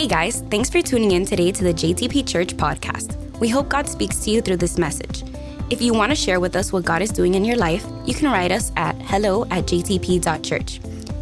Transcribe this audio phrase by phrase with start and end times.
[0.00, 3.18] Hey guys, thanks for tuning in today to the JTP Church podcast.
[3.38, 5.24] We hope God speaks to you through this message.
[5.68, 8.14] If you want to share with us what God is doing in your life, you
[8.14, 10.80] can write us at hello at jtp.church.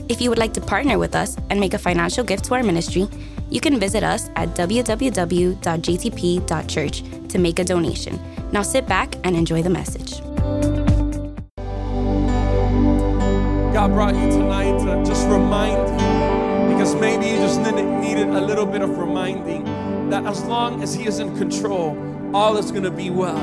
[0.08, 2.62] If you would like to partner with us and make a financial gift to our
[2.62, 3.08] ministry,
[3.50, 4.92] you can visit us at www.jtp.church
[7.30, 8.20] to make a donation.
[8.52, 10.20] Now sit back and enjoy the message.
[13.74, 16.07] God brought you tonight to just remind you,
[16.78, 19.64] because maybe you just needed a little bit of reminding
[20.10, 21.98] that as long as He is in control,
[22.32, 23.36] all is going to be well.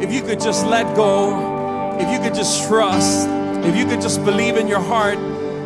[0.00, 3.28] If you could just let go, if you could just trust,
[3.66, 5.18] if you could just believe in your heart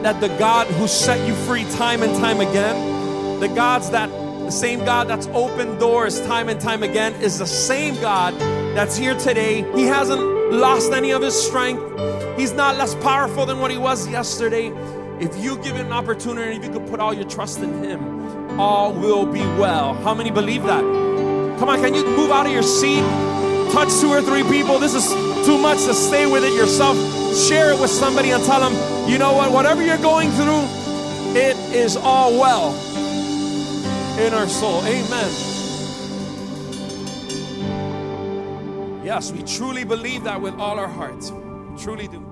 [0.02, 4.50] that the God who set you free time and time again, the God's that the
[4.50, 8.34] same God that's opened doors time and time again is the same God
[8.74, 9.64] that's here today.
[9.76, 10.20] He hasn't
[10.52, 11.80] lost any of his strength.
[12.36, 14.72] He's not less powerful than what he was yesterday.
[15.20, 18.58] If you give him an opportunity, if you could put all your trust in him,
[18.60, 19.94] all will be well.
[19.94, 20.80] How many believe that?
[21.58, 23.02] Come on, can you move out of your seat?
[23.72, 24.78] Touch two or three people.
[24.78, 25.08] This is
[25.44, 26.96] too much to stay with it yourself.
[27.36, 30.62] Share it with somebody and tell them, you know what, whatever you're going through,
[31.36, 32.72] it is all well
[34.20, 34.82] in our soul.
[34.84, 35.30] Amen.
[39.04, 41.32] Yes, we truly believe that with all our hearts.
[41.76, 42.27] Truly do.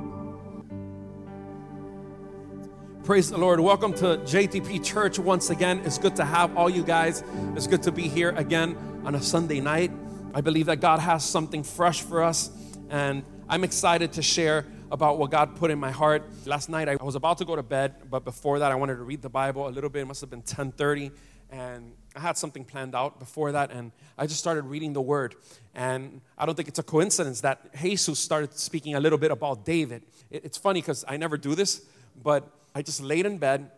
[3.07, 3.61] Praise the Lord.
[3.61, 5.81] Welcome to JTP Church once again.
[5.85, 7.23] It's good to have all you guys.
[7.55, 9.93] It's good to be here again on a Sunday night.
[10.35, 12.51] I believe that God has something fresh for us,
[12.91, 16.25] and I'm excited to share about what God put in my heart.
[16.47, 19.05] Last night I was about to go to bed, but before that I wanted to
[19.05, 20.01] read the Bible a little bit.
[20.01, 21.12] It must have been 10:30
[21.49, 25.37] and I had something planned out before that, and I just started reading the word.
[25.77, 29.65] And I don't think it's a coincidence that Jesus started speaking a little bit about
[29.65, 30.03] David.
[30.29, 31.83] It's funny because I never do this,
[32.21, 33.70] but I just laid in bed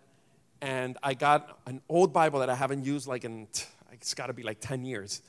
[0.60, 3.46] and I got an old Bible that I haven't used like in,
[3.92, 5.22] it's got to be like 10 years.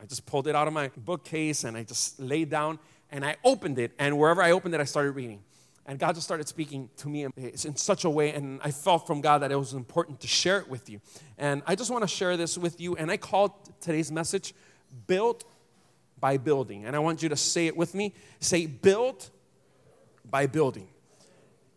[0.00, 2.78] I just pulled it out of my bookcase and I just laid down
[3.10, 5.42] and I opened it, and wherever I opened it, I started reading.
[5.86, 9.20] And God just started speaking to me in such a way, and I felt from
[9.20, 11.00] God that it was important to share it with you.
[11.38, 12.96] And I just want to share this with you.
[12.96, 14.54] And I called today's message
[15.06, 15.44] Built
[16.18, 16.84] by Building.
[16.84, 19.30] And I want you to say it with me say, Built
[20.28, 20.88] by Building.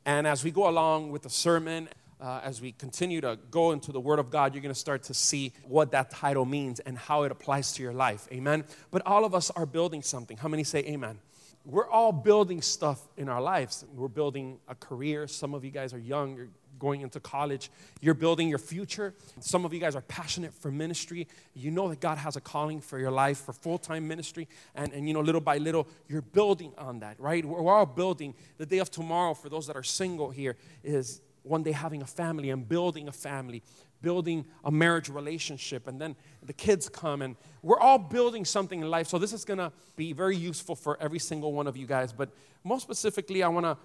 [0.10, 1.88] And as we go along with the sermon,
[2.20, 5.04] uh, as we continue to go into the Word of God, you're going to start
[5.04, 8.28] to see what that title means and how it applies to your life.
[8.32, 8.64] Amen.
[8.90, 10.36] But all of us are building something.
[10.36, 11.20] How many say amen?
[11.66, 13.86] we're all building stuff in our lives.
[13.94, 15.28] We're building a career.
[15.28, 16.50] Some of you guys are young, you're
[16.80, 17.70] going into college.
[18.02, 19.14] You're building your future.
[19.40, 21.28] Some of you guys are passionate for ministry.
[21.54, 24.48] You know that God has a calling for your life, for full time ministry.
[24.74, 27.44] And, and, you know, little by little, you're building on that, right?
[27.46, 28.34] We're all building.
[28.58, 32.08] The day of tomorrow, for those that are single here, is one day having a
[32.08, 33.62] family and building a family
[34.02, 38.90] building a marriage relationship, and then the kids come, and we're all building something in
[38.90, 39.08] life.
[39.08, 42.14] So, this is gonna be very useful for every single one of you guys.
[42.14, 42.30] But
[42.64, 43.78] most specifically, I wanna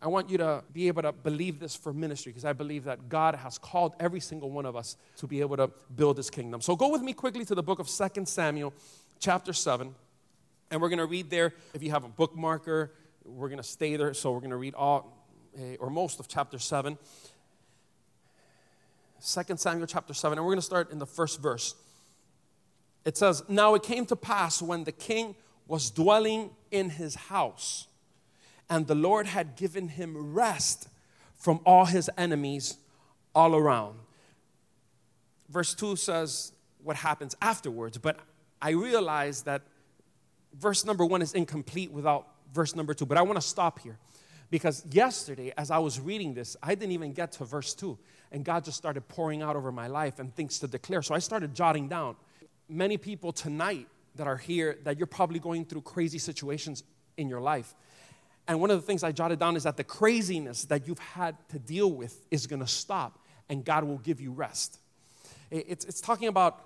[0.00, 3.08] I want you to be able to believe this for ministry because I believe that
[3.08, 6.60] God has called every single one of us to be able to build his kingdom.
[6.60, 8.72] So go with me quickly to the book of Second Samuel,
[9.18, 9.92] chapter 7.
[10.70, 11.52] And we're going to read there.
[11.74, 12.90] If you have a bookmarker,
[13.24, 14.14] we're going to stay there.
[14.14, 15.12] So we're going to read all
[15.58, 16.96] eh, or most of chapter 7.
[19.20, 21.74] 2 Samuel chapter 7, and we're going to start in the first verse.
[23.04, 25.34] It says, Now it came to pass when the king
[25.66, 27.87] was dwelling in his house,
[28.70, 30.88] and the Lord had given him rest
[31.36, 32.76] from all his enemies
[33.34, 33.98] all around.
[35.48, 36.52] Verse 2 says
[36.82, 38.18] what happens afterwards, but
[38.60, 39.62] I realize that
[40.54, 43.06] verse number 1 is incomplete without verse number 2.
[43.06, 43.98] But I want to stop here
[44.50, 47.98] because yesterday, as I was reading this, I didn't even get to verse 2
[48.32, 51.02] and God just started pouring out over my life and things to declare.
[51.02, 52.16] So I started jotting down.
[52.68, 53.86] Many people tonight
[54.16, 56.82] that are here that you're probably going through crazy situations
[57.16, 57.74] in your life.
[58.48, 61.36] And one of the things I jotted down is that the craziness that you've had
[61.50, 63.18] to deal with is going to stop
[63.50, 64.78] and God will give you rest.
[65.50, 66.58] It's, it's talking about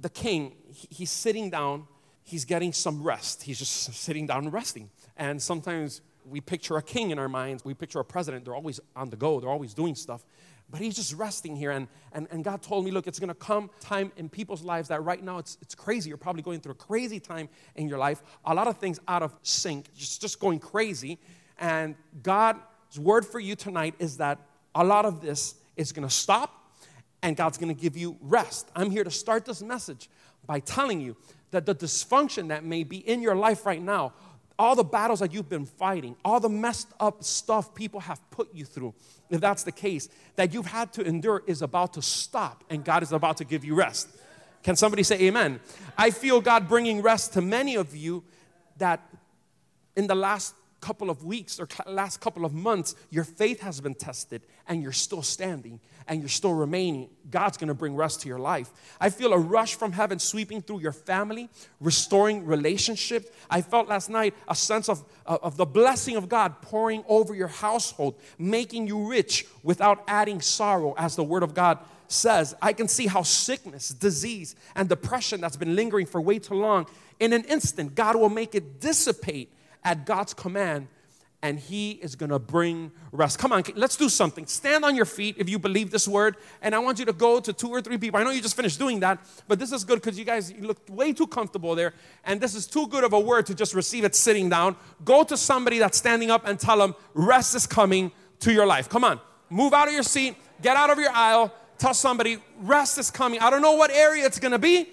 [0.00, 0.54] the king.
[0.72, 1.86] He's sitting down,
[2.22, 3.42] he's getting some rest.
[3.42, 4.90] He's just sitting down and resting.
[5.16, 8.78] And sometimes we picture a king in our minds, we picture a president, they're always
[8.94, 10.24] on the go, they're always doing stuff.
[10.70, 11.70] But he's just resting here.
[11.70, 14.88] And, and, and God told me, look, it's going to come time in people's lives
[14.88, 16.08] that right now it's, it's crazy.
[16.08, 18.22] You're probably going through a crazy time in your life.
[18.44, 21.18] A lot of things out of sync, just, just going crazy.
[21.58, 22.60] And God's
[22.98, 24.38] word for you tonight is that
[24.74, 26.54] a lot of this is going to stop
[27.22, 28.70] and God's going to give you rest.
[28.76, 30.08] I'm here to start this message
[30.46, 31.16] by telling you
[31.50, 34.12] that the dysfunction that may be in your life right now,
[34.58, 38.52] all the battles that you've been fighting, all the messed up stuff people have put
[38.52, 38.92] you through,
[39.30, 43.02] if that's the case, that you've had to endure is about to stop and God
[43.02, 44.08] is about to give you rest.
[44.62, 45.60] Can somebody say amen?
[45.96, 48.24] I feel God bringing rest to many of you
[48.78, 49.08] that
[49.96, 53.94] in the last couple of weeks or last couple of months, your faith has been
[53.94, 57.10] tested and you're still standing and you're still remaining.
[57.30, 58.70] God's gonna bring rest to your life.
[59.00, 61.50] I feel a rush from heaven sweeping through your family,
[61.80, 63.28] restoring relationships.
[63.50, 67.48] I felt last night a sense of, of the blessing of God pouring over your
[67.48, 71.78] household, making you rich without adding sorrow, as the Word of God
[72.08, 72.54] says.
[72.62, 76.86] I can see how sickness, disease, and depression that's been lingering for way too long,
[77.20, 79.52] in an instant, God will make it dissipate
[79.84, 80.88] at God's command
[81.42, 83.38] and he is going to bring rest.
[83.38, 84.46] Come on, let's do something.
[84.46, 87.38] Stand on your feet if you believe this word, and I want you to go
[87.38, 88.18] to two or three people.
[88.18, 90.62] I know you just finished doing that, but this is good because you guys you
[90.62, 91.94] look way too comfortable there,
[92.24, 94.76] and this is too good of a word to just receive it sitting down.
[95.04, 98.88] Go to somebody that's standing up and tell them, rest is coming to your life.
[98.88, 102.98] Come on, move out of your seat, get out of your aisle, tell somebody, rest
[102.98, 103.38] is coming.
[103.40, 104.88] I don't know what area it's going to be.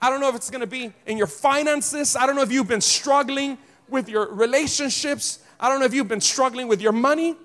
[0.00, 2.16] I don't know if it's going to be in your finances.
[2.16, 3.58] I don't know if you've been struggling
[3.88, 5.40] with your relationships.
[5.58, 7.36] I don't know if you've been struggling with your money,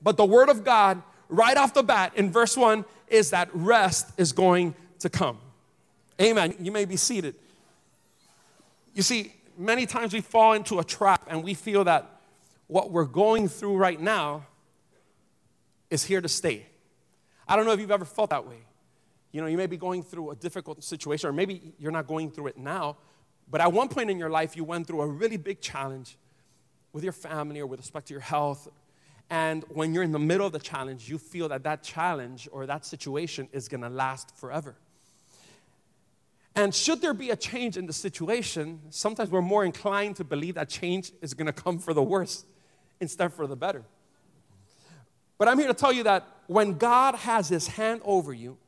[0.00, 4.12] but the word of God, right off the bat in verse 1, is that rest
[4.16, 5.38] is going to come.
[6.20, 6.54] Amen.
[6.60, 7.34] You may be seated.
[8.94, 12.20] You see, many times we fall into a trap and we feel that
[12.66, 14.46] what we're going through right now
[15.90, 16.66] is here to stay.
[17.46, 18.58] I don't know if you've ever felt that way.
[19.30, 22.30] You know, you may be going through a difficult situation, or maybe you're not going
[22.30, 22.96] through it now,
[23.50, 26.16] but at one point in your life, you went through a really big challenge
[26.92, 28.68] with your family or with respect to your health.
[29.30, 32.66] And when you're in the middle of the challenge, you feel that that challenge or
[32.66, 34.76] that situation is gonna last forever.
[36.54, 40.56] And should there be a change in the situation, sometimes we're more inclined to believe
[40.56, 42.44] that change is gonna come for the worse
[43.00, 43.84] instead for the better.
[45.38, 48.58] But I'm here to tell you that when God has his hand over you,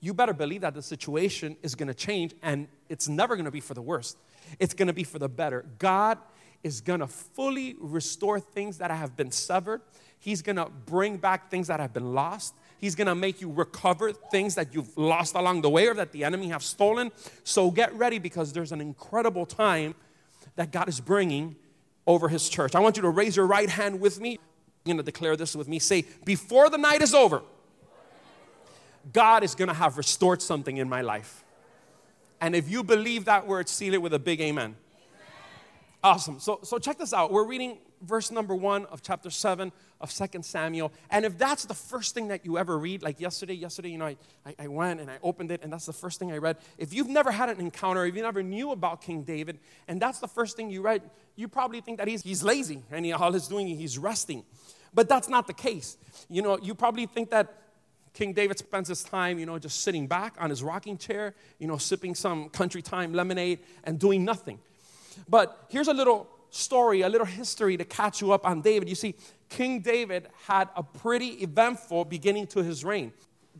[0.00, 3.74] you better believe that the situation is gonna change and it's never gonna be for
[3.74, 4.16] the worst.
[4.58, 5.66] It's gonna be for the better.
[5.78, 6.18] God
[6.62, 9.80] is gonna fully restore things that have been severed.
[10.18, 12.54] He's gonna bring back things that have been lost.
[12.78, 16.24] He's gonna make you recover things that you've lost along the way or that the
[16.24, 17.12] enemy have stolen.
[17.44, 19.94] So get ready because there's an incredible time
[20.56, 21.56] that God is bringing
[22.06, 22.74] over his church.
[22.74, 24.38] I want you to raise your right hand with me.
[24.84, 25.78] You're gonna declare this with me.
[25.78, 27.42] Say, before the night is over,
[29.12, 31.44] God is gonna have restored something in my life.
[32.40, 34.76] And if you believe that word, seal it with a big amen.
[36.02, 36.38] Awesome.
[36.38, 37.32] So, so check this out.
[37.32, 40.92] We're reading verse number one of chapter seven of Second Samuel.
[41.10, 44.06] And if that's the first thing that you ever read, like yesterday, yesterday, you know,
[44.06, 44.16] I,
[44.58, 46.58] I, went and I opened it, and that's the first thing I read.
[46.78, 49.58] If you've never had an encounter, if you never knew about King David,
[49.88, 51.02] and that's the first thing you read,
[51.34, 54.44] you probably think that he's, he's lazy and he, all he's doing, he's resting.
[54.94, 55.96] But that's not the case.
[56.28, 57.52] You know, you probably think that
[58.14, 61.66] King David spends his time, you know, just sitting back on his rocking chair, you
[61.66, 64.58] know, sipping some country time lemonade and doing nothing.
[65.28, 68.88] But here's a little story, a little history to catch you up on David.
[68.88, 69.14] You see,
[69.48, 73.12] King David had a pretty eventful beginning to his reign.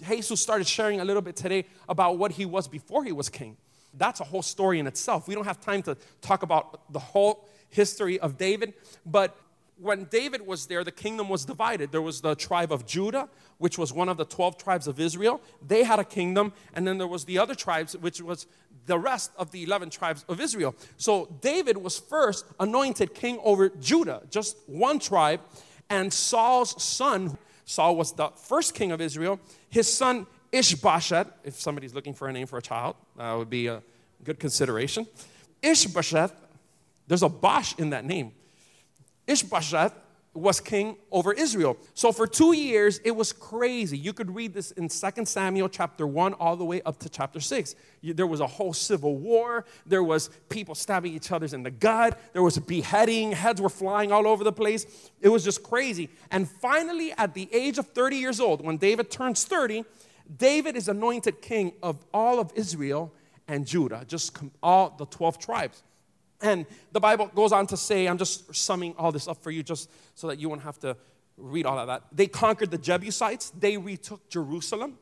[0.06, 3.56] Jesus started sharing a little bit today about what he was before he was king.
[3.94, 5.26] That's a whole story in itself.
[5.26, 8.74] We don't have time to talk about the whole history of David,
[9.04, 9.36] but
[9.78, 11.93] when David was there, the kingdom was divided.
[11.93, 13.28] There was the tribe of Judah,
[13.58, 15.40] which was one of the 12 tribes of Israel.
[15.67, 18.46] They had a kingdom, and then there was the other tribes, which was
[18.87, 20.75] the rest of the 11 tribes of Israel.
[20.97, 25.40] So David was first anointed king over Judah, just one tribe,
[25.90, 31.95] and Saul's son, Saul was the first king of Israel, his son Ishbosheth, if somebody's
[31.95, 33.83] looking for a name for a child, that would be a
[34.25, 35.06] good consideration.
[35.62, 36.33] Ishbosheth,
[37.06, 38.33] there's a Bosh in that name.
[39.26, 39.95] Ishbosheth
[40.37, 41.76] was king over Israel.
[41.95, 43.97] So for two years, it was crazy.
[43.97, 47.40] You could read this in 2 Samuel chapter 1 all the way up to chapter
[47.40, 47.75] 6.
[48.02, 49.64] There was a whole civil war.
[49.87, 52.21] There was people stabbing each other in the gut.
[52.33, 53.33] There was beheading.
[53.33, 55.11] Heads were flying all over the place.
[55.21, 56.11] It was just crazy.
[56.30, 59.85] And finally, at the age of 30 years old, when David turns 30,
[60.37, 63.12] David is anointed king of all of Israel
[63.49, 65.83] and Judah, just all the 12 tribes.
[66.40, 69.62] And the Bible goes on to say, I'm just summing all this up for you
[69.62, 70.97] just so that you won't have to
[71.37, 72.02] read all of that.
[72.12, 74.99] They conquered the Jebusites, they retook Jerusalem.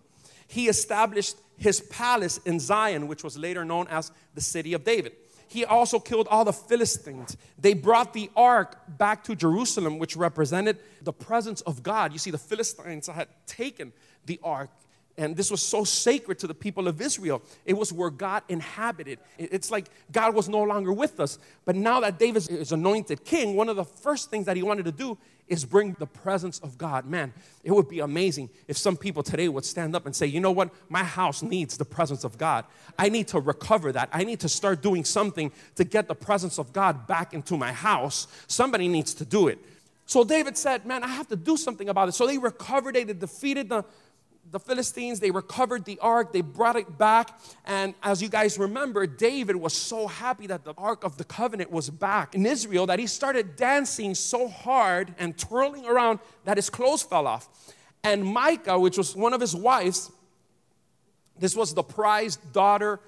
[0.46, 5.12] He established his palace in Zion, which was later known as the city of David.
[5.48, 7.36] He also killed all the Philistines.
[7.58, 12.12] They brought the ark back to Jerusalem, which represented the presence of God.
[12.12, 13.92] You see, the Philistines had taken
[14.26, 14.70] the ark
[15.16, 17.40] And this was so sacred to the people of Israel.
[17.64, 19.20] It was where God inhabited.
[19.38, 21.38] It's like God was no longer with us.
[21.64, 24.86] But now that David is anointed king, one of the first things that he wanted
[24.86, 25.16] to do
[25.46, 27.06] is bring the presence of God.
[27.06, 30.40] Man, it would be amazing if some people today would stand up and say, you
[30.40, 30.70] know what?
[30.88, 32.64] My house needs the presence of God.
[32.98, 34.08] I need to recover that.
[34.12, 37.72] I need to start doing something to get the presence of God back into my
[37.72, 38.26] house.
[38.46, 39.58] Somebody needs to do it.
[40.06, 42.12] So David said, Man, I have to do something about it.
[42.12, 43.84] So they recovered, they defeated the,
[44.54, 47.40] the Philistines, they recovered the ark, they brought it back.
[47.66, 51.72] And as you guys remember, David was so happy that the ark of the covenant
[51.72, 56.70] was back in Israel that he started dancing so hard and twirling around that his
[56.70, 57.48] clothes fell off.
[58.04, 60.12] And Michal, which was one of his wives,
[61.36, 63.00] this was the prized daughter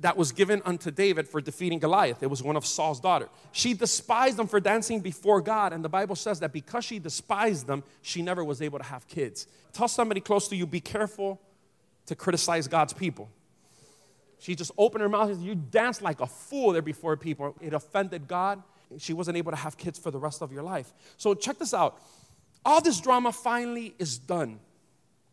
[0.00, 2.22] that was given unto David for defeating Goliath.
[2.22, 3.28] It was one of Saul's daughter.
[3.52, 7.66] She despised them for dancing before God, and the Bible says that because she despised
[7.66, 9.46] them, she never was able to have kids.
[9.72, 11.40] Tell somebody close to you, be careful
[12.06, 13.30] to criticize God's people.
[14.38, 17.56] She just opened her mouth and you danced like a fool there before people.
[17.62, 18.62] It offended God.
[18.98, 20.92] She wasn't able to have kids for the rest of your life.
[21.16, 21.98] So check this out.
[22.62, 24.60] All this drama finally is done.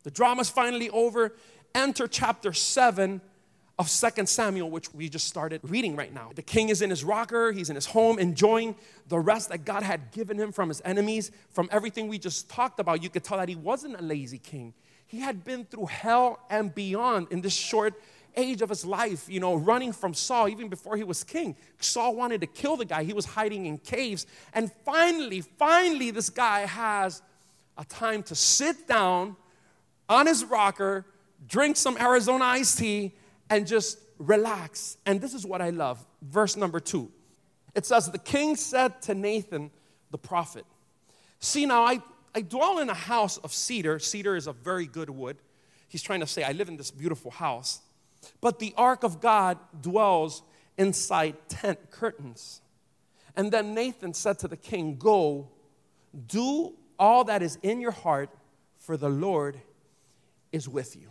[0.03, 1.35] The drama's finally over.
[1.75, 3.21] Enter chapter 7
[3.81, 6.29] of Second Samuel, which we just started reading right now.
[6.35, 8.75] The king is in his rocker, he's in his home, enjoying
[9.07, 11.31] the rest that God had given him from his enemies.
[11.49, 14.75] From everything we just talked about, you could tell that he wasn't a lazy king.
[15.07, 17.95] He had been through hell and beyond in this short
[18.37, 21.55] age of his life, you know, running from Saul even before he was king.
[21.79, 24.27] Saul wanted to kill the guy, he was hiding in caves.
[24.53, 27.23] And finally, finally, this guy has
[27.79, 29.35] a time to sit down
[30.07, 31.03] on his rocker,
[31.47, 33.13] drink some Arizona iced tea,
[33.51, 34.97] and just relax.
[35.05, 36.03] And this is what I love.
[36.23, 37.11] Verse number two.
[37.75, 39.69] It says, The king said to Nathan,
[40.09, 40.65] the prophet,
[41.39, 42.01] See, now I,
[42.33, 43.99] I dwell in a house of cedar.
[43.99, 45.37] Cedar is a very good wood.
[45.87, 47.81] He's trying to say, I live in this beautiful house.
[48.39, 50.43] But the ark of God dwells
[50.77, 52.61] inside tent curtains.
[53.35, 55.49] And then Nathan said to the king, Go,
[56.27, 58.29] do all that is in your heart,
[58.77, 59.59] for the Lord
[60.51, 61.10] is with you.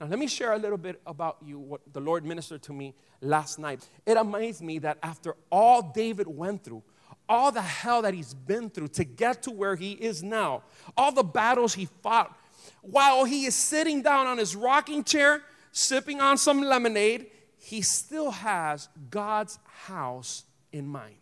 [0.00, 2.94] Now, let me share a little bit about you, what the Lord ministered to me
[3.20, 3.86] last night.
[4.06, 6.82] It amazed me that after all David went through,
[7.28, 10.62] all the hell that he's been through to get to where he is now,
[10.96, 12.34] all the battles he fought,
[12.80, 17.26] while he is sitting down on his rocking chair, sipping on some lemonade,
[17.58, 21.16] he still has God's house in mind.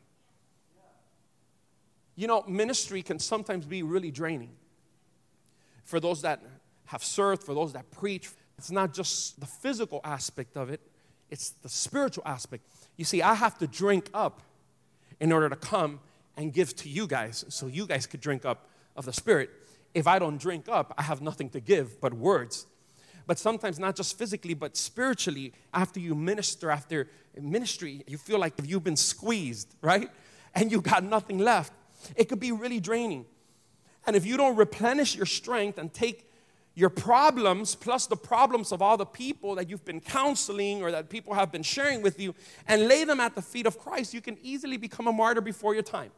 [2.15, 4.51] You know, ministry can sometimes be really draining.
[5.85, 6.43] For those that
[6.87, 10.81] have served, for those that preach, it's not just the physical aspect of it,
[11.31, 12.65] it's the spiritual aspect.
[12.97, 14.43] You see, I have to drink up
[15.21, 16.01] in order to come
[16.37, 19.51] and give to you guys so you guys could drink up of the Spirit.
[19.95, 22.67] If I don't drink up, I have nothing to give but words.
[23.27, 28.55] But sometimes, not just physically, but spiritually, after you minister, after ministry, you feel like
[28.65, 30.09] you've been squeezed, right?
[30.55, 31.73] And you got nothing left.
[32.17, 33.27] It could be really draining.
[34.07, 36.28] And if you don't replenish your strength and take
[36.79, 41.09] your problems plus the problems of all the people that you've been counseling or that
[41.09, 42.33] people have been sharing with you
[42.69, 45.75] and lay them at the feet of Christ, you can easily become a martyr before
[45.75, 46.13] your time.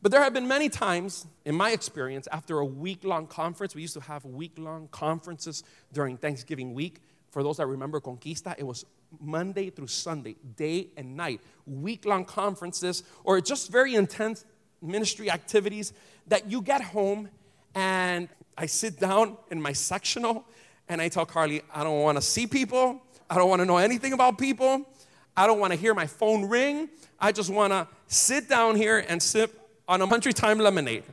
[0.00, 3.82] But there have been many times, in my experience, after a week long conference, we
[3.82, 7.00] used to have week long conferences during Thanksgiving week.
[7.30, 8.84] For those that remember Conquista, it was
[9.20, 14.44] Monday through Sunday, day and night, week long conferences, or just very intense
[14.80, 15.92] ministry activities
[16.28, 17.28] that you get home
[17.74, 18.28] and
[18.60, 20.44] I sit down in my sectional
[20.86, 23.00] and I tell Carly, I don't want to see people.
[23.30, 24.86] I don't want to know anything about people.
[25.34, 26.90] I don't want to hear my phone ring.
[27.18, 31.04] I just want to sit down here and sip on a country time lemonade.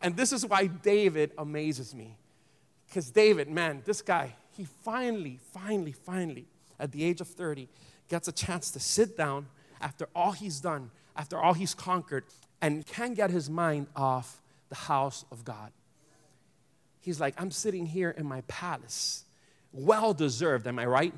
[0.00, 2.16] And this is why David amazes me.
[2.88, 6.46] Because David, man, this guy, he finally, finally, finally,
[6.80, 7.68] at the age of 30,
[8.08, 9.48] gets a chance to sit down
[9.82, 12.24] after all he's done, after all he's conquered,
[12.62, 15.72] and can get his mind off the house of God.
[17.00, 19.24] He's like, I'm sitting here in my palace.
[19.72, 21.14] Well deserved, am I right?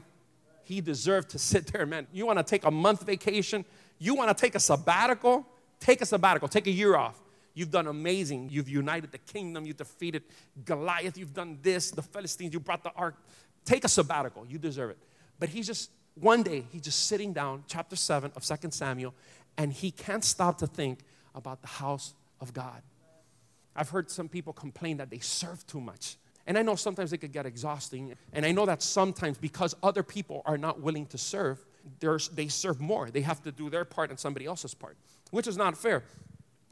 [0.65, 2.07] He deserved to sit there, man.
[2.13, 3.65] You want to take a month vacation?
[3.99, 5.47] You want to take a sabbatical?
[5.81, 7.21] Take a sabbatical, take a year off.
[7.55, 8.51] You've done amazing.
[8.53, 9.67] You've united the kingdom.
[9.67, 10.23] You defeated
[10.65, 11.19] Goliath.
[11.19, 12.53] You've done this, the Philistines.
[12.53, 13.17] You brought the ark.
[13.65, 14.47] Take a sabbatical.
[14.47, 14.99] You deserve it.
[15.41, 19.13] But he's just, one day, he's just sitting down, chapter 7 of 2 Samuel,
[19.57, 21.01] and he can't stop to think
[21.35, 22.83] about the house of God.
[23.79, 26.17] I've heard some people complain that they serve too much.
[26.47, 28.15] And I know sometimes it could get exhausting.
[28.33, 31.65] And I know that sometimes because other people are not willing to serve,
[32.01, 33.11] they serve more.
[33.11, 34.97] They have to do their part and somebody else's part,
[35.31, 36.03] which is not fair.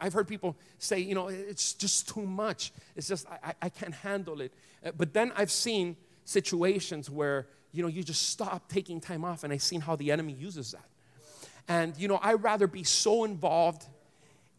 [0.00, 2.72] I've heard people say, you know, it's just too much.
[2.96, 4.52] It's just, I, I can't handle it.
[4.84, 9.44] Uh, but then I've seen situations where, you know, you just stop taking time off,
[9.44, 10.84] and I've seen how the enemy uses that.
[11.68, 13.86] And, you know, I'd rather be so involved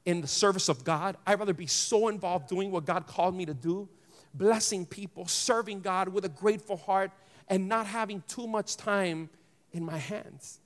[0.08, 1.18] in the service of God.
[1.28, 3.88] I'd rather be so involved doing what God called me to do,
[4.34, 7.12] blessing people, serving God with a grateful heart,
[7.48, 9.30] and not having too much time
[9.72, 10.60] in my hands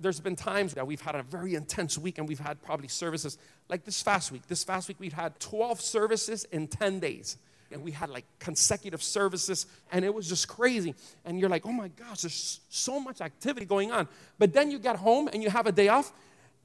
[0.00, 3.38] there's been times that we've had a very intense week and we've had probably services
[3.68, 4.46] like this fast week.
[4.46, 7.36] This fast week, we've had 12 services in 10 days.
[7.70, 10.94] And we had like consecutive services, and it was just crazy.
[11.26, 14.08] And you're like, oh my gosh, there's so much activity going on.
[14.38, 16.12] But then you get home and you have a day off.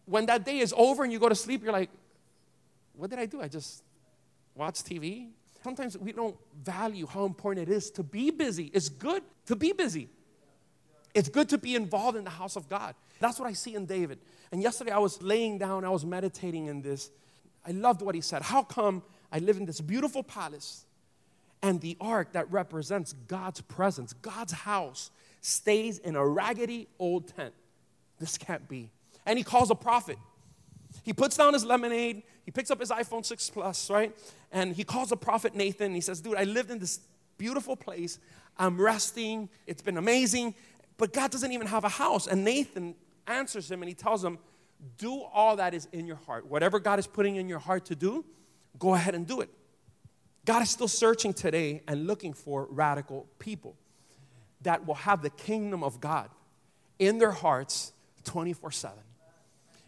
[0.06, 1.90] When that day is over and you go to sleep, you're like,
[2.96, 3.42] what did I do?
[3.42, 3.84] I just
[4.56, 5.30] watched TV.
[5.64, 8.70] Sometimes we don't value how important it is to be busy.
[8.74, 10.10] It's good to be busy.
[11.14, 12.96] It's good to be involved in the house of God.
[13.20, 14.20] That's what I see in David.
[14.52, 17.12] And yesterday I was laying down, I was meditating in this.
[17.66, 18.42] I loved what he said.
[18.42, 20.86] How come I live in this beautiful palace
[21.62, 27.54] and the ark that represents God's presence, God's house, stays in a raggedy old tent?
[28.20, 28.92] This can't be.
[29.26, 30.18] And he calls a prophet.
[31.04, 34.16] He puts down his lemonade, he picks up his iPhone 6 Plus, right?
[34.52, 35.94] And he calls a prophet Nathan.
[35.96, 37.00] He says, Dude, I lived in this
[37.38, 38.20] beautiful place.
[38.58, 39.50] I'm resting.
[39.66, 40.56] It's been amazing.
[40.98, 42.28] But God doesn't even have a house.
[42.28, 42.96] And Nathan
[43.28, 44.38] answers him and he tells him,
[44.98, 46.46] Do all that is in your heart.
[46.46, 48.26] Whatever God is putting in your heart to do,
[48.78, 49.50] go ahead and do it.
[50.46, 53.78] God is still searching today and looking for radical people
[54.62, 56.30] that will have the kingdom of God
[57.00, 57.94] in their hearts
[58.26, 58.98] 24 7.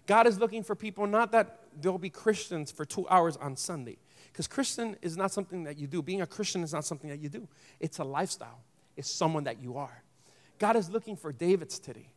[0.05, 3.97] God is looking for people, not that they'll be Christians for two hours on Sunday,
[4.31, 6.01] because Christian is not something that you do.
[6.01, 7.47] Being a Christian is not something that you do,
[7.79, 8.62] it's a lifestyle,
[8.95, 10.03] it's someone that you are.
[10.59, 12.09] God is looking for Davids today,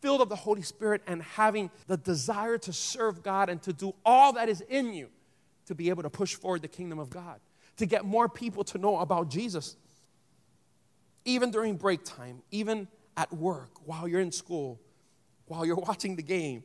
[0.00, 3.94] filled of the Holy Spirit and having the desire to serve God and to do
[4.04, 5.08] all that is in you
[5.66, 7.40] to be able to push forward the kingdom of God,
[7.76, 9.76] to get more people to know about Jesus.
[11.24, 12.86] Even during break time, even
[13.16, 14.78] at work, while you're in school,
[15.46, 16.64] while you're watching the game,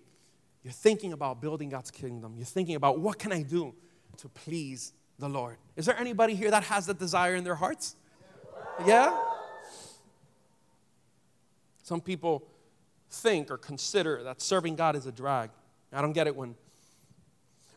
[0.64, 2.36] you're thinking about building God's kingdom.
[2.36, 3.74] You're thinking about what can I do
[4.18, 5.58] to please the Lord.
[5.76, 7.96] Is there anybody here that has that desire in their hearts?
[8.86, 9.18] Yeah?
[11.84, 12.48] Some people
[13.10, 15.50] think or consider that serving God is a drag.
[15.92, 16.56] I don't get it when,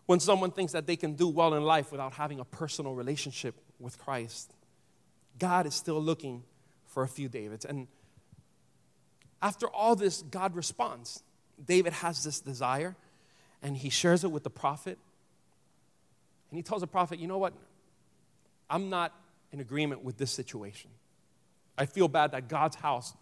[0.06, 3.54] when someone thinks that they can do well in life without having a personal relationship
[3.78, 4.52] with Christ.
[5.38, 6.42] God is still looking
[6.84, 7.64] for a few Davids.
[7.64, 7.88] And
[9.40, 11.22] after all this, God responds.
[11.64, 12.96] David has this desire,
[13.62, 14.98] and he shares it with the prophet.
[16.50, 17.54] And he tells the prophet, You know what?
[18.68, 19.12] I'm not
[19.52, 20.90] in agreement with this situation.
[21.76, 23.14] I feel bad that God's house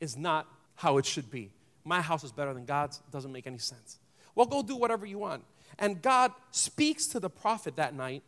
[0.00, 1.50] is not how it should be.
[1.84, 3.98] My house is better than God's, doesn't make any sense.
[4.34, 5.44] Well, go do whatever you want.
[5.78, 8.22] And God speaks to the prophet that night,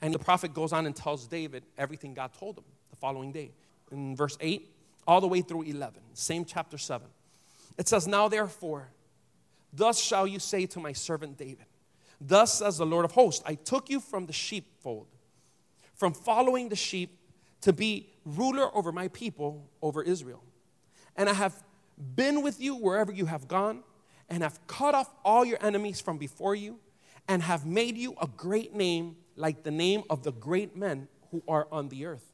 [0.00, 3.50] and the prophet goes on and tells David everything God told him the following day.
[3.90, 4.68] In verse 8,
[5.06, 7.06] all the way through 11, same chapter 7.
[7.78, 8.90] It says, Now therefore,
[9.72, 11.66] thus shall you say to my servant David,
[12.20, 15.06] Thus says the Lord of hosts, I took you from the sheepfold,
[15.94, 17.18] from following the sheep
[17.60, 20.42] to be ruler over my people, over Israel
[21.16, 21.62] and I have
[22.14, 23.82] been with you wherever you have gone,
[24.28, 26.78] and have cut off all your enemies from before you,
[27.26, 31.42] and have made you a great name like the name of the great men who
[31.48, 32.32] are on the earth.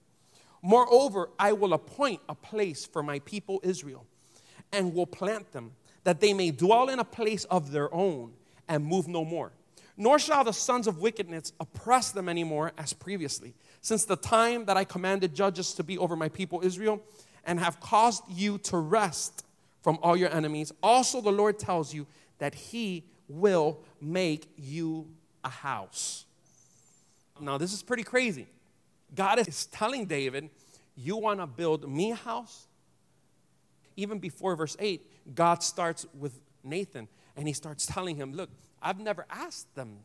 [0.63, 4.07] Moreover, I will appoint a place for my people Israel,
[4.73, 5.73] and will plant them,
[6.05, 8.33] that they may dwell in a place of their own
[8.69, 9.53] and move no more.
[9.97, 14.77] Nor shall the sons of wickedness oppress them anymore as previously, since the time that
[14.77, 17.03] I commanded judges to be over my people Israel
[17.45, 19.45] and have caused you to rest
[19.83, 20.73] from all your enemies.
[20.83, 22.07] Also, the Lord tells you
[22.39, 25.09] that He will make you
[25.45, 26.25] a house.
[27.41, 28.47] Now, this is pretty crazy.
[29.15, 30.49] God is telling David,
[30.97, 32.67] You want to build me a house?
[33.97, 38.51] Even before verse 8, God starts with Nathan and he starts telling him, Look,
[38.81, 39.99] I've never asked them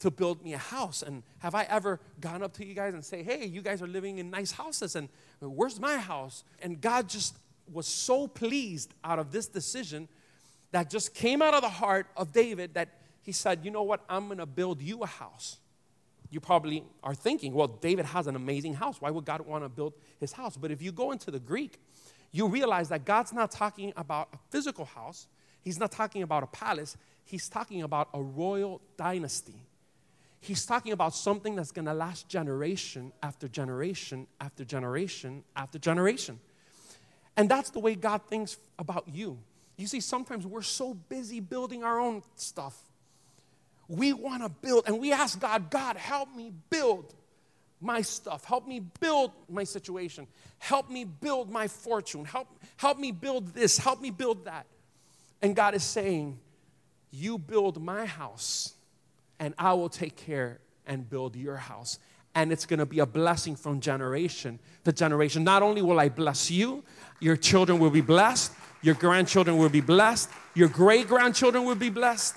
[0.00, 1.02] to build me a house.
[1.02, 3.86] And have I ever gone up to you guys and say, hey, you guys are
[3.86, 5.08] living in nice houses and
[5.40, 6.42] where's my house?
[6.60, 7.36] And God just
[7.70, 10.08] was so pleased out of this decision
[10.72, 12.88] that just came out of the heart of David that
[13.22, 15.58] he said, you know what, I'm gonna build you a house.
[16.30, 19.00] You probably are thinking, well, David has an amazing house.
[19.00, 20.56] Why would God want to build his house?
[20.56, 21.80] But if you go into the Greek,
[22.32, 25.26] you realize that God's not talking about a physical house,
[25.62, 29.66] He's not talking about a palace, He's talking about a royal dynasty.
[30.42, 36.40] He's talking about something that's to last generation after generation after generation after generation.
[37.36, 39.38] And that's the way God thinks about you.
[39.76, 42.76] You see, sometimes we're so busy building our own stuff.
[43.86, 47.14] we want to build and we ask God, God, help me build
[47.80, 48.44] my stuff.
[48.44, 50.26] Help me build my situation.
[50.58, 52.24] Help me build my fortune.
[52.24, 53.78] Help, help me build this.
[53.78, 54.66] Help me build that.
[55.42, 56.38] And God is saying,
[57.10, 58.74] You build my house,
[59.38, 61.98] and I will take care and build your house.
[62.34, 65.42] And it's gonna be a blessing from generation to generation.
[65.42, 66.84] Not only will I bless you,
[67.18, 71.90] your children will be blessed, your grandchildren will be blessed, your great grandchildren will be
[71.90, 72.36] blessed.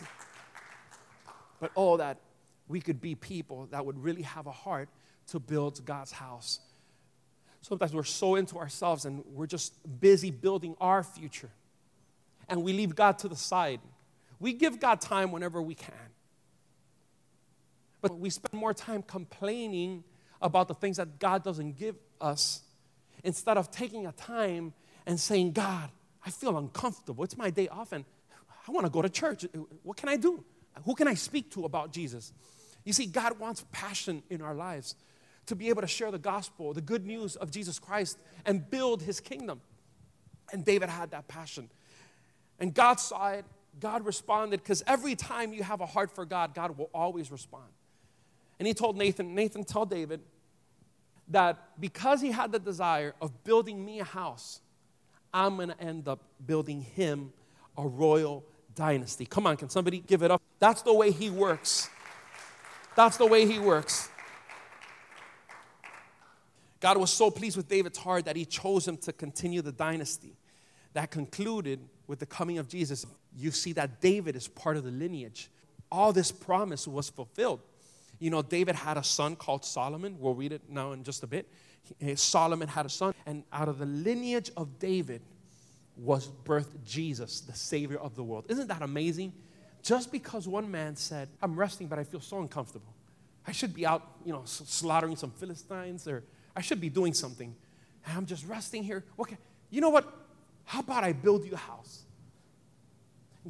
[1.59, 2.17] But all that
[2.67, 4.89] we could be people that would really have a heart
[5.27, 6.59] to build God's house.
[7.61, 11.49] Sometimes we're so into ourselves and we're just busy building our future.
[12.49, 13.79] And we leave God to the side.
[14.39, 15.93] We give God time whenever we can.
[18.01, 20.03] But we spend more time complaining
[20.41, 22.63] about the things that God doesn't give us
[23.23, 24.73] instead of taking a time
[25.05, 25.89] and saying, God,
[26.25, 27.23] I feel uncomfortable.
[27.23, 28.03] It's my day off and
[28.67, 29.45] I want to go to church.
[29.83, 30.43] What can I do?
[30.83, 32.33] Who can I speak to about Jesus?
[32.83, 34.95] You see, God wants passion in our lives
[35.45, 39.01] to be able to share the gospel, the good news of Jesus Christ, and build
[39.01, 39.61] his kingdom.
[40.51, 41.69] And David had that passion.
[42.59, 43.45] And God saw it,
[43.79, 47.69] God responded, because every time you have a heart for God, God will always respond.
[48.59, 50.21] And he told Nathan, Nathan, tell David
[51.29, 54.61] that because he had the desire of building me a house,
[55.33, 57.33] I'm gonna end up building him
[57.77, 59.25] a royal dynasty.
[59.25, 60.41] Come on, can somebody give it up?
[60.59, 61.89] That's the way he works.
[62.95, 64.09] That's the way he works.
[66.83, 70.35] God was so pleased with David's heart that he chose him to continue the dynasty
[70.91, 73.05] that concluded with the coming of Jesus.
[73.33, 75.49] You see that David is part of the lineage.
[75.89, 77.61] All this promise was fulfilled.
[78.19, 80.17] You know, David had a son called Solomon.
[80.19, 81.47] We'll read it now in just a bit.
[82.15, 85.21] Solomon had a son, and out of the lineage of David
[85.95, 88.43] was birthed Jesus, the Savior of the world.
[88.49, 89.31] Isn't that amazing?
[89.83, 92.93] Just because one man said, I'm resting, but I feel so uncomfortable.
[93.47, 97.55] I should be out, you know, slaughtering some Philistines or I should be doing something.
[98.05, 99.03] And I'm just resting here.
[99.19, 99.37] Okay,
[99.69, 100.11] you know what?
[100.65, 102.03] How about I build you a house?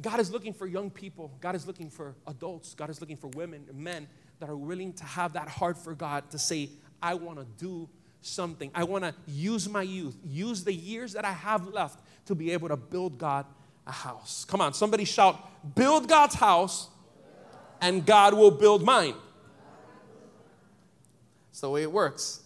[0.00, 1.30] God is looking for young people.
[1.40, 2.74] God is looking for adults.
[2.74, 4.08] God is looking for women and men
[4.40, 7.88] that are willing to have that heart for God to say, I want to do
[8.20, 8.70] something.
[8.74, 12.50] I want to use my youth, use the years that I have left to be
[12.50, 13.46] able to build God
[13.86, 14.44] a house.
[14.46, 15.38] Come on, somebody shout,
[15.74, 16.88] build God's house,
[17.80, 19.14] and God will build mine.
[21.50, 22.40] It's the way it works.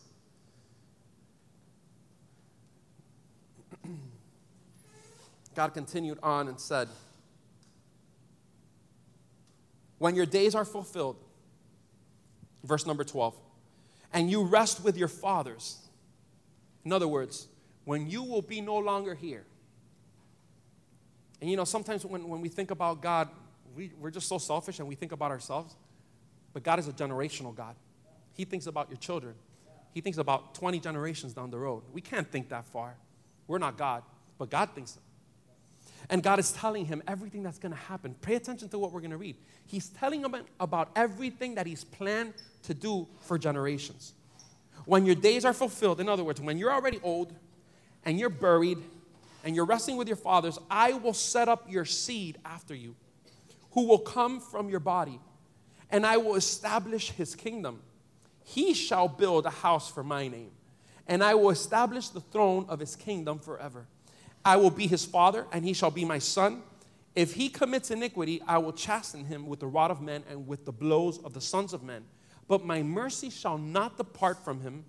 [5.58, 6.86] God continued on and said,
[9.98, 11.16] When your days are fulfilled,
[12.62, 13.34] verse number 12,
[14.12, 15.78] and you rest with your fathers,
[16.84, 17.48] in other words,
[17.86, 19.42] when you will be no longer here.
[21.40, 23.28] And you know, sometimes when, when we think about God,
[23.74, 25.74] we, we're just so selfish and we think about ourselves.
[26.52, 27.74] But God is a generational God.
[28.32, 29.34] He thinks about your children,
[29.92, 31.82] He thinks about 20 generations down the road.
[31.92, 32.94] We can't think that far.
[33.48, 34.04] We're not God,
[34.38, 34.98] but God thinks
[36.10, 38.14] and God is telling him everything that's going to happen.
[38.20, 39.36] Pay attention to what we're going to read.
[39.66, 44.14] He's telling him about everything that he's planned to do for generations.
[44.84, 47.34] When your days are fulfilled, in other words, when you're already old
[48.04, 48.78] and you're buried
[49.44, 52.96] and you're resting with your fathers, I will set up your seed after you,
[53.72, 55.20] who will come from your body,
[55.90, 57.82] and I will establish his kingdom.
[58.44, 60.52] He shall build a house for my name,
[61.06, 63.86] and I will establish the throne of his kingdom forever.
[64.44, 66.62] I will be his father, and he shall be my son.
[67.14, 70.64] If he commits iniquity, I will chasten him with the rod of men and with
[70.64, 72.04] the blows of the sons of men.
[72.46, 74.84] But my mercy shall not depart from him,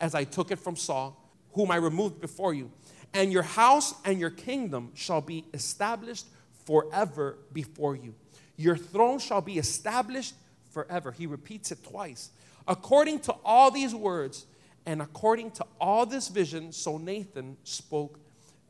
[0.00, 1.16] as I took it from Saul,
[1.52, 2.70] whom I removed before you.
[3.14, 6.26] And your house and your kingdom shall be established
[6.66, 8.14] forever before you.
[8.56, 10.34] Your throne shall be established
[10.70, 11.12] forever.
[11.12, 12.30] He repeats it twice.
[12.66, 14.46] According to all these words
[14.84, 18.20] and according to all this vision, so Nathan spoke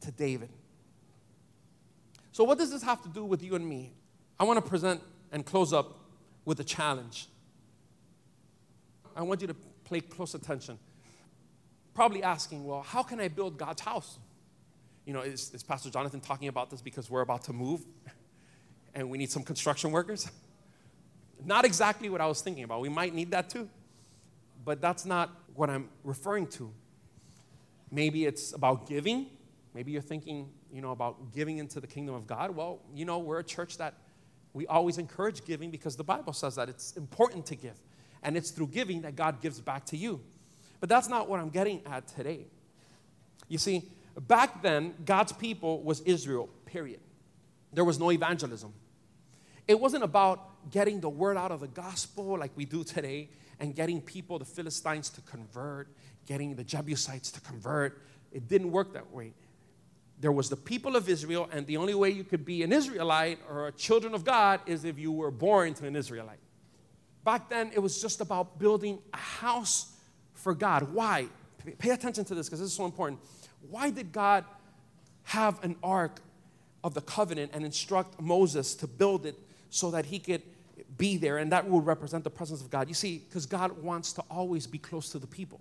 [0.01, 0.51] to David.
[2.33, 3.93] So, what does this have to do with you and me?
[4.39, 5.01] I want to present
[5.33, 5.99] and close up
[6.45, 7.29] with a challenge.
[9.17, 10.79] I want you to pay close attention.
[11.95, 14.19] Probably asking, well, how can I build God's house?
[15.05, 17.81] You know, is, is Pastor Jonathan talking about this because we're about to move
[18.95, 20.31] and we need some construction workers?
[21.45, 22.81] Not exactly what I was thinking about.
[22.81, 23.69] We might need that too,
[24.65, 26.73] but that's not what I'm referring to.
[27.91, 29.27] Maybe it's about giving.
[29.75, 32.55] Maybe you're thinking, you know, about giving into the kingdom of God.
[32.55, 33.95] Well, you know, we're a church that
[34.53, 37.79] we always encourage giving because the Bible says that it's important to give.
[38.23, 40.21] And it's through giving that God gives back to you.
[40.81, 42.47] But that's not what I'm getting at today.
[43.49, 43.85] You see,
[44.27, 47.01] back then, God's people was Israel, period.
[47.73, 48.73] There was no evangelism.
[49.67, 53.29] It wasn't about getting the word out of the gospel like we do today
[53.61, 55.89] and getting people, the Philistines, to convert,
[56.27, 58.03] getting the Jebusites to convert.
[58.33, 59.33] It didn't work that way.
[60.21, 63.39] There was the people of Israel, and the only way you could be an Israelite
[63.49, 66.41] or a children of God is if you were born to an Israelite.
[67.25, 69.93] Back then, it was just about building a house
[70.35, 70.93] for God.
[70.93, 71.27] Why?
[71.79, 73.21] Pay attention to this because this is so important.
[73.71, 74.45] Why did God
[75.25, 76.21] have an ark
[76.83, 79.37] of the covenant and instruct Moses to build it
[79.71, 80.43] so that he could
[80.97, 82.89] be there and that would represent the presence of God?
[82.89, 85.61] You see, because God wants to always be close to the people.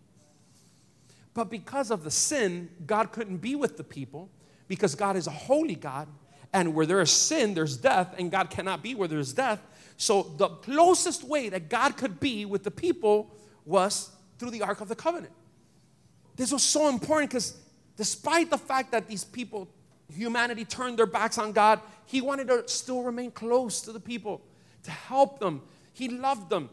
[1.34, 4.30] But because of the sin, God couldn't be with the people
[4.68, 6.08] because God is a holy God.
[6.54, 9.60] And where there is sin, there's death, and God cannot be where there's death.
[9.98, 14.80] So the closest way that God could be with the people was through the Ark
[14.80, 15.34] of the Covenant.
[16.36, 17.58] This was so important because
[17.98, 19.68] despite the fact that these people,
[20.14, 24.42] humanity turned their backs on God, He wanted to still remain close to the people,
[24.84, 25.62] to help them.
[25.94, 26.70] He loved them.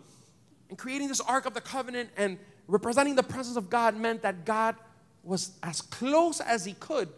[0.68, 4.44] And creating this Ark of the Covenant and representing the presence of God meant that
[4.44, 4.76] God
[5.22, 7.08] was as close as He could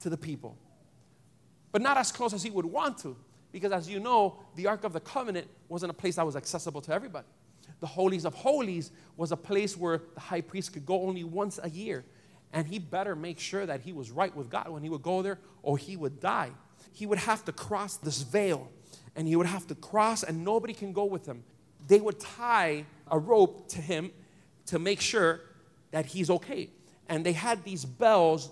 [0.00, 0.56] to the people,
[1.72, 3.16] but not as close as He would want to.
[3.50, 6.80] Because as you know, the Ark of the Covenant wasn't a place that was accessible
[6.82, 7.26] to everybody.
[7.80, 11.58] The Holies of Holies was a place where the high priest could go only once
[11.62, 12.04] a year.
[12.52, 15.22] And he better make sure that he was right with God when he would go
[15.22, 16.50] there, or he would die.
[16.92, 18.70] He would have to cross this veil,
[19.16, 21.44] and he would have to cross, and nobody can go with him.
[21.86, 24.12] They would tie a rope to him
[24.66, 25.40] to make sure
[25.90, 26.70] that he's okay.
[27.08, 28.50] And they had these bells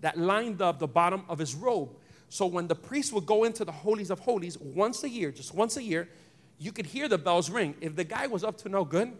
[0.00, 1.90] that lined up the bottom of his robe.
[2.28, 5.54] So when the priest would go into the holies of holies once a year, just
[5.54, 6.08] once a year,
[6.58, 7.74] you could hear the bells ring.
[7.80, 9.12] If the guy was up to no good,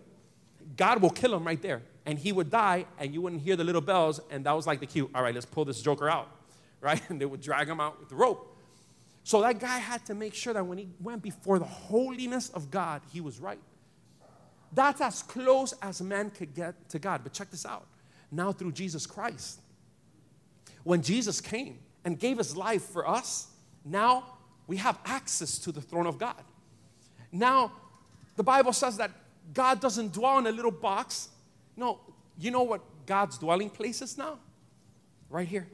[0.76, 1.82] God will kill him right there.
[2.04, 4.20] And he would die, and you wouldn't hear the little bells.
[4.30, 5.10] And that was like the cue.
[5.14, 6.28] All right, let's pull this joker out,
[6.80, 7.00] right?
[7.10, 8.52] And they would drag him out with the rope.
[9.24, 12.70] So that guy had to make sure that when he went before the holiness of
[12.70, 13.58] God, he was right.
[14.72, 17.22] That's as close as man could get to God.
[17.24, 17.86] But check this out.
[18.30, 19.60] Now, through Jesus Christ,
[20.86, 23.48] when Jesus came and gave his life for us,
[23.84, 24.22] now
[24.68, 26.40] we have access to the throne of God.
[27.32, 27.72] Now,
[28.36, 29.10] the Bible says that
[29.52, 31.28] God doesn't dwell in a little box.
[31.76, 31.98] No,
[32.38, 34.38] you know what God's dwelling place is now?
[35.28, 35.66] Right here.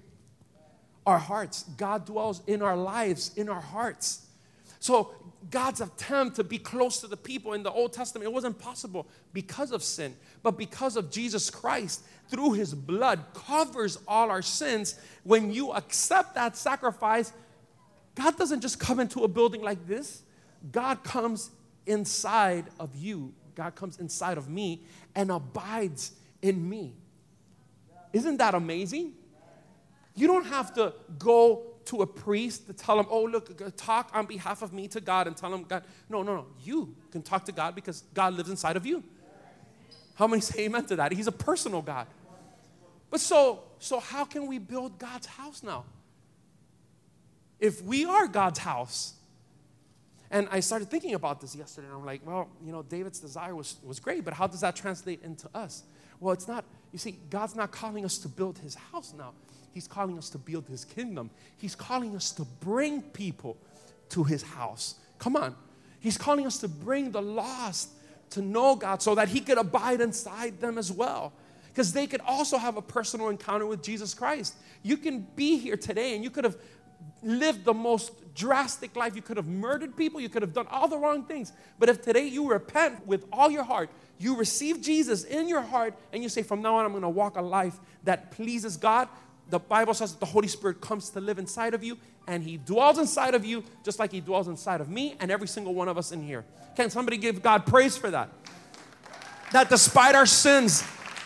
[1.06, 1.64] Our hearts.
[1.76, 4.26] God dwells in our lives, in our hearts.
[4.82, 5.14] So,
[5.48, 9.06] God's attempt to be close to the people in the Old Testament, it wasn't possible
[9.32, 14.98] because of sin, but because of Jesus Christ, through his blood, covers all our sins.
[15.22, 17.32] When you accept that sacrifice,
[18.16, 20.24] God doesn't just come into a building like this,
[20.72, 21.52] God comes
[21.86, 23.32] inside of you.
[23.54, 24.82] God comes inside of me
[25.14, 26.10] and abides
[26.42, 26.92] in me.
[28.12, 29.12] Isn't that amazing?
[30.16, 34.26] You don't have to go to a priest to tell him, oh, look, talk on
[34.26, 35.84] behalf of me to God and tell him, God.
[36.08, 36.46] No, no, no.
[36.62, 39.02] You can talk to God because God lives inside of you.
[40.14, 41.12] How many say amen to that?
[41.12, 42.06] He's a personal God.
[43.10, 45.84] But so, so how can we build God's house now?
[47.60, 49.14] If we are God's house,
[50.30, 53.54] and I started thinking about this yesterday, and I'm like, well, you know, David's desire
[53.54, 55.84] was, was great, but how does that translate into us?
[56.20, 59.32] Well, it's not, you see, God's not calling us to build his house now.
[59.72, 61.30] He's calling us to build his kingdom.
[61.58, 63.56] He's calling us to bring people
[64.10, 64.96] to his house.
[65.18, 65.54] Come on.
[66.00, 67.90] He's calling us to bring the lost
[68.30, 71.32] to know God so that he could abide inside them as well.
[71.68, 74.54] Because they could also have a personal encounter with Jesus Christ.
[74.82, 76.56] You can be here today and you could have
[77.22, 79.14] lived the most drastic life.
[79.16, 81.52] You could have murdered people, you could have done all the wrong things.
[81.78, 85.94] But if today you repent with all your heart, you receive Jesus in your heart,
[86.12, 89.08] and you say, From now on, I'm going to walk a life that pleases God,
[89.52, 92.56] the Bible says that the Holy Spirit comes to live inside of you, and He
[92.56, 95.88] dwells inside of you just like He dwells inside of me and every single one
[95.88, 96.46] of us in here.
[96.74, 98.30] Can somebody give God praise for that?
[99.52, 100.82] That despite our sins,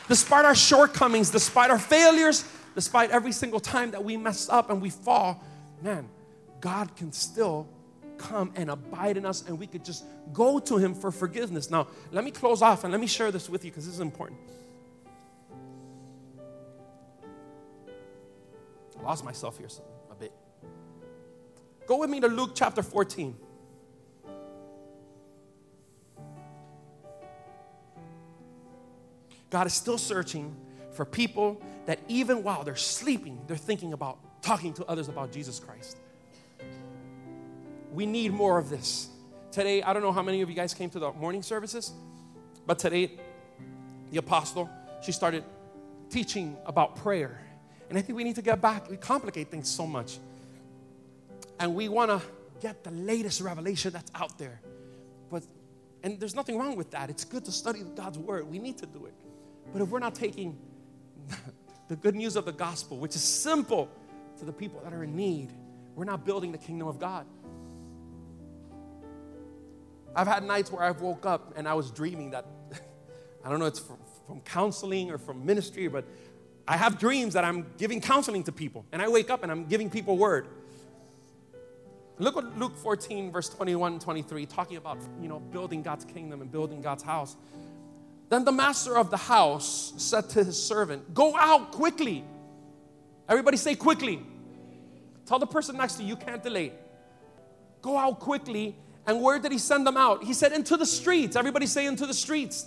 [0.08, 4.82] despite our shortcomings, despite our failures, despite every single time that we mess up and
[4.82, 5.40] we fall,
[5.80, 6.08] man,
[6.60, 7.68] God can still
[8.18, 11.70] come and abide in us and we could just go to him for forgiveness.
[11.70, 14.00] Now, let me close off and let me share this with you because this is
[14.00, 14.40] important.
[19.02, 19.68] Lost myself here
[20.10, 20.32] a bit.
[21.86, 23.36] Go with me to Luke chapter 14.
[29.50, 30.56] God is still searching
[30.92, 35.60] for people that even while they're sleeping, they're thinking about talking to others about Jesus
[35.60, 35.96] Christ.
[37.92, 39.08] We need more of this.
[39.52, 41.92] Today, I don't know how many of you guys came to the morning services,
[42.66, 43.12] but today,
[44.10, 44.68] the apostle,
[45.02, 45.44] she started
[46.10, 47.45] teaching about prayer.
[47.88, 48.90] And I think we need to get back.
[48.90, 50.18] We complicate things so much.
[51.58, 52.20] And we want to
[52.60, 54.60] get the latest revelation that's out there.
[55.30, 55.44] But
[56.02, 57.10] and there's nothing wrong with that.
[57.10, 58.48] It's good to study God's word.
[58.48, 59.14] We need to do it.
[59.72, 60.56] But if we're not taking
[61.88, 63.88] the good news of the gospel, which is simple
[64.38, 65.50] to the people that are in need,
[65.94, 67.26] we're not building the kingdom of God.
[70.14, 72.46] I've had nights where I've woke up and I was dreaming that,
[73.44, 76.04] I don't know, it's from, from counseling or from ministry, but
[76.68, 78.84] I have dreams that I'm giving counseling to people.
[78.92, 80.46] And I wake up and I'm giving people word.
[82.18, 86.40] Look at Luke 14, verse 21 and 23, talking about, you know, building God's kingdom
[86.40, 87.36] and building God's house.
[88.28, 92.24] Then the master of the house said to his servant, Go out quickly.
[93.28, 94.22] Everybody say quickly.
[95.26, 96.72] Tell the person next to you, you can't delay.
[97.82, 98.74] Go out quickly.
[99.06, 100.24] And where did he send them out?
[100.24, 101.36] He said, Into the streets.
[101.36, 102.66] Everybody say, Into the streets.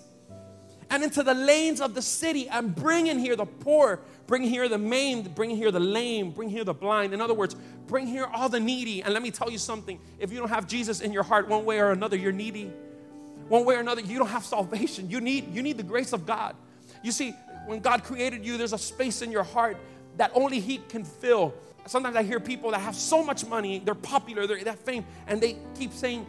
[0.89, 4.67] And into the lanes of the city and bring in here the poor, bring here
[4.67, 7.13] the maimed, bring here the lame, bring here the blind.
[7.13, 7.56] In other words,
[7.88, 9.04] bring here all the needy.
[9.04, 11.63] And let me tell you something if you don't have Jesus in your heart, one
[11.63, 12.71] way or another, you're needy.
[13.47, 15.10] One way or another, you don't have salvation.
[15.10, 16.56] You need, you need the grace of God.
[17.04, 17.34] You see,
[17.65, 19.78] when God created you, there's a space in your heart
[20.17, 21.54] that only He can fill.
[21.86, 25.41] Sometimes I hear people that have so much money, they're popular, they're that fame, and
[25.41, 26.25] they keep saying,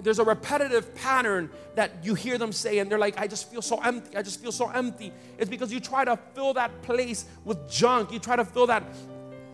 [0.00, 3.62] there's a repetitive pattern that you hear them say, and they're like, I just feel
[3.62, 4.16] so empty.
[4.16, 5.12] I just feel so empty.
[5.38, 8.12] It's because you try to fill that place with junk.
[8.12, 8.82] You try to fill that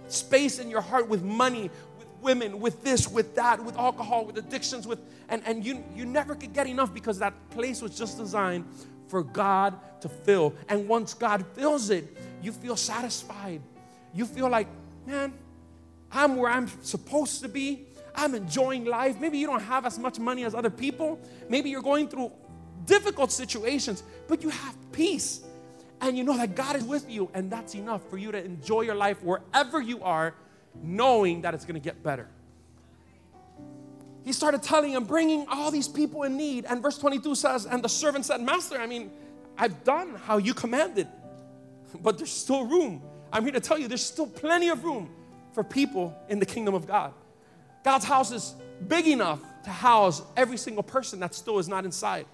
[0.08, 4.38] space in your heart with money, with women, with this, with that, with alcohol, with
[4.38, 4.98] addictions, with
[5.28, 8.64] and, and you you never could get enough because that place was just designed
[9.08, 10.54] for God to fill.
[10.68, 13.60] And once God fills it, you feel satisfied.
[14.14, 14.68] You feel like,
[15.06, 15.32] man,
[16.10, 17.86] I'm where I'm supposed to be.
[18.14, 19.20] I'm enjoying life.
[19.20, 21.18] Maybe you don't have as much money as other people.
[21.48, 22.32] Maybe you're going through
[22.86, 25.40] difficult situations, but you have peace.
[26.00, 28.82] And you know that God is with you, and that's enough for you to enjoy
[28.82, 30.34] your life wherever you are,
[30.82, 32.28] knowing that it's gonna get better.
[34.24, 36.66] He started telling him, bringing all these people in need.
[36.66, 39.10] And verse 22 says, And the servant said, Master, I mean,
[39.56, 41.08] I've done how you commanded,
[42.00, 43.02] but there's still room.
[43.32, 45.10] I'm here to tell you, there's still plenty of room
[45.52, 47.12] for people in the kingdom of God.
[47.82, 48.54] God's house is
[48.86, 52.26] big enough to house every single person that still is not inside.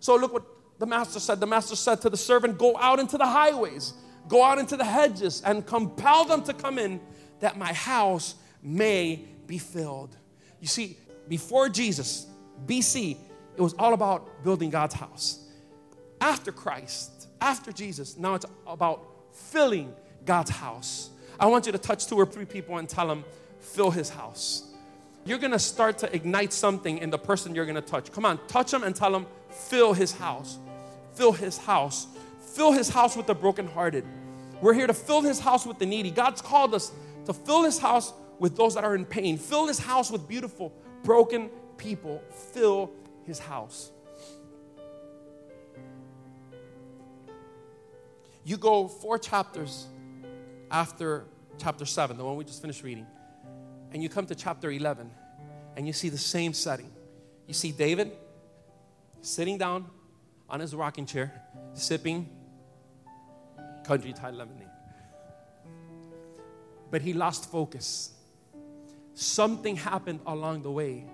[0.00, 0.44] So look what
[0.78, 1.40] the master said.
[1.40, 3.94] The master said to the servant, Go out into the highways,
[4.28, 7.00] go out into the hedges, and compel them to come in
[7.40, 10.16] that my house may be filled.
[10.60, 10.96] You see,
[11.28, 12.26] before Jesus,
[12.66, 13.16] BC,
[13.56, 15.46] it was all about building God's house.
[16.20, 19.92] After Christ, after Jesus, now it's about filling
[20.24, 21.10] God's house.
[21.38, 23.24] I want you to touch two or three people and tell them,
[23.58, 24.71] fill his house
[25.24, 28.10] you're gonna start to ignite something in the person you're gonna touch.
[28.12, 30.58] Come on, touch them and tell them, fill his house.
[31.14, 32.06] Fill his house.
[32.40, 34.04] Fill his house with the brokenhearted.
[34.60, 36.10] We're here to fill his house with the needy.
[36.10, 36.92] God's called us
[37.26, 39.38] to fill his house with those that are in pain.
[39.38, 40.72] Fill his house with beautiful,
[41.04, 42.22] broken people.
[42.52, 42.90] Fill
[43.24, 43.90] his house.
[48.44, 49.86] You go four chapters
[50.70, 51.24] after
[51.58, 53.06] chapter seven, the one we just finished reading
[53.92, 55.10] and you come to chapter 11
[55.76, 56.90] and you see the same setting.
[57.46, 58.12] You see David
[59.20, 59.86] sitting down
[60.48, 61.32] on his rocking chair,
[61.74, 62.28] sipping
[63.84, 64.68] Country Time lemonade.
[66.90, 68.12] But he lost focus.
[69.14, 71.06] Something happened along the way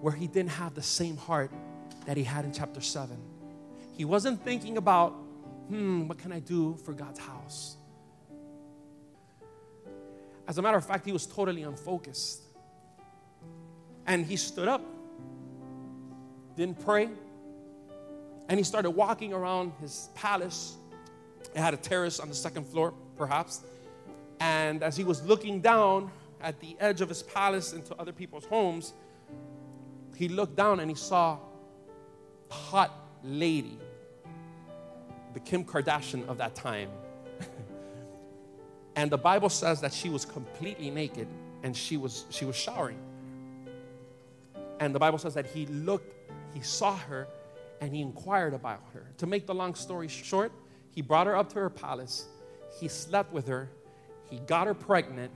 [0.00, 1.50] where he didn't have the same heart
[2.06, 3.16] that he had in chapter 7.
[3.96, 5.10] He wasn't thinking about,
[5.68, 7.76] hmm, what can I do for God's house?
[10.50, 12.42] As a matter of fact, he was totally unfocused.
[14.04, 14.82] And he stood up,
[16.56, 17.08] didn't pray,
[18.48, 20.76] and he started walking around his palace.
[21.54, 23.60] It had a terrace on the second floor, perhaps.
[24.40, 26.10] And as he was looking down
[26.42, 28.92] at the edge of his palace into other people's homes,
[30.16, 31.38] he looked down and he saw
[32.50, 32.90] a hot
[33.22, 33.78] lady,
[35.32, 36.90] the Kim Kardashian of that time.
[38.96, 41.28] And the Bible says that she was completely naked
[41.62, 42.98] and she was she was showering.
[44.80, 46.14] And the Bible says that he looked,
[46.54, 47.28] he saw her,
[47.80, 49.06] and he inquired about her.
[49.18, 50.52] To make the long story short,
[50.90, 52.26] he brought her up to her palace.
[52.78, 53.68] He slept with her.
[54.30, 55.32] He got her pregnant.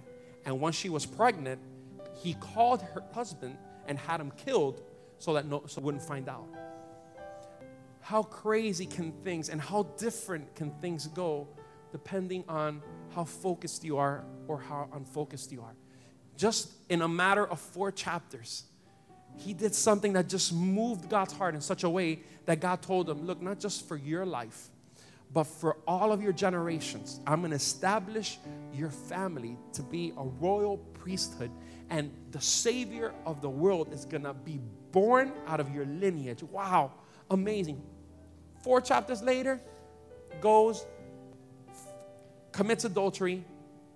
[0.46, 1.60] And once she was pregnant,
[2.14, 4.82] he called her husband and had him killed
[5.18, 6.46] so that no so wouldn't find out.
[8.00, 11.48] How crazy can things and how different can things go
[11.92, 12.82] depending on
[13.14, 15.74] how focused you are or how unfocused you are.
[16.36, 18.64] Just in a matter of four chapters,
[19.36, 23.08] he did something that just moved God's heart in such a way that God told
[23.08, 24.68] him, Look, not just for your life,
[25.32, 28.38] but for all of your generations, I'm going to establish
[28.72, 31.50] your family to be a royal priesthood,
[31.90, 34.60] and the Savior of the world is going to be
[34.92, 36.42] born out of your lineage.
[36.42, 36.92] Wow,
[37.30, 37.82] amazing.
[38.62, 39.60] Four chapters later,
[40.40, 40.86] goes,
[42.54, 43.44] commits adultery,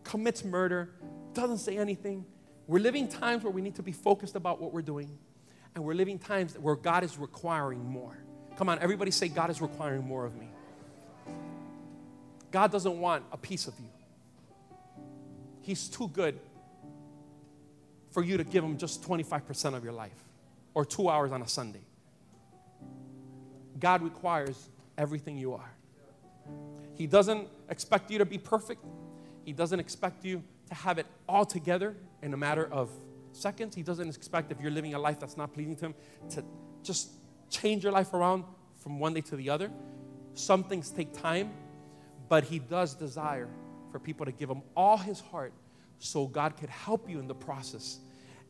[0.02, 0.90] commits murder,
[1.32, 2.26] doesn't say anything.
[2.66, 5.16] We're living times where we need to be focused about what we're doing,
[5.74, 8.18] and we're living times where God is requiring more.
[8.56, 10.48] Come on, everybody say, God is requiring more of me.
[12.50, 13.88] God doesn't want a piece of you.
[15.62, 16.38] He's too good
[18.10, 20.24] for you to give him just 25% of your life
[20.74, 21.82] or two hours on a Sunday.
[23.78, 25.70] God requires everything you are.
[26.98, 28.84] He doesn't expect you to be perfect.
[29.44, 32.90] He doesn't expect you to have it all together in a matter of
[33.30, 33.76] seconds.
[33.76, 35.94] He doesn't expect if you're living a life that's not pleasing to Him
[36.30, 36.44] to
[36.82, 37.12] just
[37.50, 38.42] change your life around
[38.82, 39.70] from one day to the other.
[40.34, 41.52] Some things take time,
[42.28, 43.48] but He does desire
[43.92, 45.52] for people to give Him all His heart
[46.00, 48.00] so God could help you in the process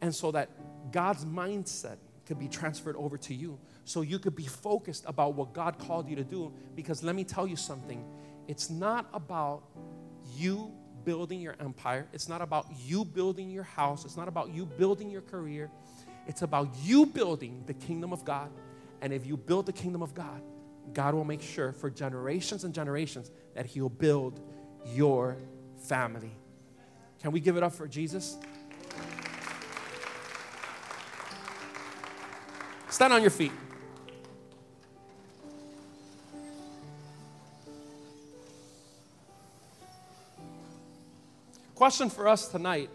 [0.00, 0.48] and so that
[0.90, 5.52] God's mindset could be transferred over to you so you could be focused about what
[5.52, 6.52] God called you to do.
[6.76, 8.04] Because let me tell you something
[8.48, 9.62] it's not about
[10.34, 10.72] you
[11.04, 15.10] building your empire, it's not about you building your house, it's not about you building
[15.10, 15.70] your career.
[16.28, 18.50] It's about you building the kingdom of God.
[19.00, 20.42] And if you build the kingdom of God,
[20.92, 24.40] God will make sure for generations and generations that He'll build
[24.86, 25.38] your
[25.88, 26.32] family.
[27.20, 28.36] Can we give it up for Jesus?
[32.90, 33.52] Stand on your feet.
[41.78, 42.90] Question for us tonight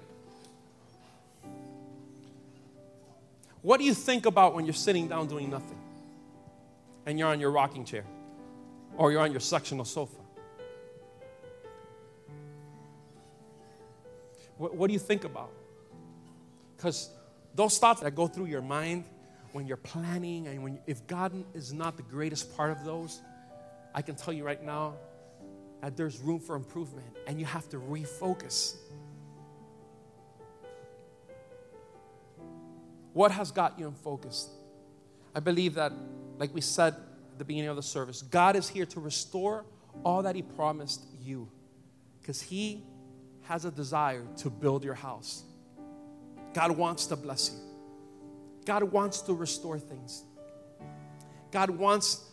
[3.62, 5.78] What do you think about when you're sitting down doing nothing?
[7.06, 8.04] and you're on your rocking chair
[8.98, 10.18] or you're on your sectional sofa?
[14.58, 15.52] What, what do you think about?
[16.76, 17.10] Because
[17.56, 19.06] those thoughts that go through your mind
[19.54, 23.22] when you're planning and when if God is not the greatest part of those,
[23.96, 24.96] I can tell you right now
[25.84, 28.76] that there's room for improvement and you have to refocus.
[33.12, 34.50] What has got you in focus?
[35.36, 35.92] I believe that
[36.38, 39.66] like we said at the beginning of the service, God is here to restore
[40.06, 41.50] all that He promised you
[42.22, 42.86] because He
[43.42, 45.44] has a desire to build your house.
[46.54, 47.60] God wants to bless you,
[48.64, 50.24] God wants to restore things.
[51.52, 52.24] God wants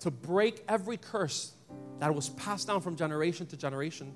[0.00, 1.52] to break every curse
[2.00, 4.14] that was passed down from generation to generation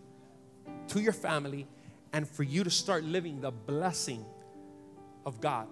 [0.89, 1.67] to your family
[2.13, 4.25] and for you to start living the blessing
[5.27, 5.69] of God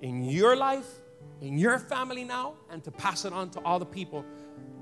[0.00, 0.88] in your life
[1.40, 4.24] in your family now and to pass it on to all the people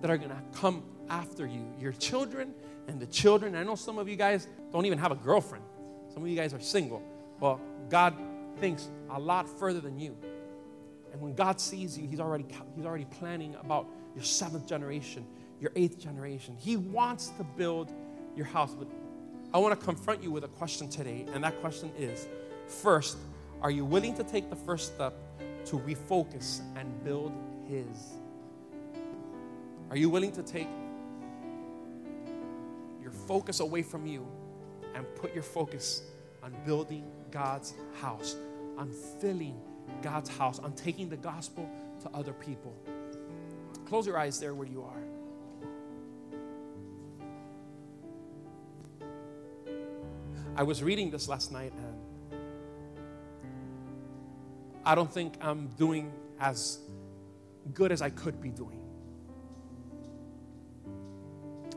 [0.01, 2.55] that are going to come after you your children
[2.89, 3.55] and the children.
[3.55, 5.65] I know some of you guys don't even have a girlfriend,
[6.13, 7.03] some of you guys are single.
[7.41, 8.15] Well, God
[8.59, 10.17] thinks a lot further than you.
[11.13, 15.27] And when God sees you, He's already, he's already planning about your seventh generation,
[15.61, 16.57] your eighth generation.
[16.59, 17.93] He wants to build
[18.37, 18.75] your house.
[18.75, 18.89] But
[19.55, 22.27] I want to confront you with a question today, and that question is
[22.67, 23.17] first,
[23.63, 25.15] are you willing to take the first step
[25.67, 27.33] to refocus and build
[27.69, 28.15] His.
[29.91, 30.69] Are you willing to take
[33.03, 34.27] your focus away from you
[34.95, 36.03] and put your focus
[36.43, 38.37] on building God's house,
[38.79, 38.91] on
[39.21, 39.61] filling
[40.03, 41.69] God's house, on taking the gospel
[42.03, 42.75] to other people?
[43.87, 45.16] Close your eyes there where you are.
[50.59, 52.41] I was reading this last night and
[54.87, 56.79] I don't think I'm doing as
[57.75, 58.81] good as I could be doing.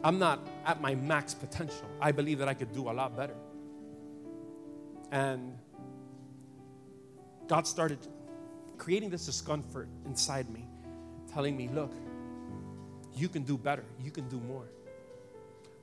[0.01, 1.89] I'm not at my max potential.
[1.99, 3.35] I believe that I could do a lot better.
[5.11, 5.57] And
[7.49, 7.99] God started
[8.77, 10.65] creating this discomfort inside me,
[11.33, 11.91] telling me, look,
[13.13, 14.69] you can do better, you can do more.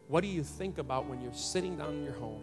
[0.09, 2.43] What do you think about when you're sitting down in your home,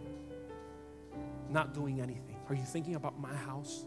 [1.54, 2.36] not doing anything?
[2.48, 3.86] Are you thinking about my house?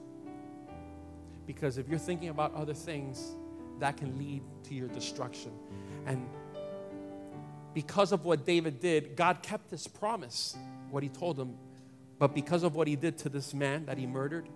[1.46, 3.36] Because if you're thinking about other things,
[3.80, 5.52] that can lead to your destruction.
[6.06, 6.28] And
[7.74, 10.58] because of what David did, God kept his promise,
[10.90, 11.56] what he told him.
[12.18, 14.50] But because of what he did to this man that he murdered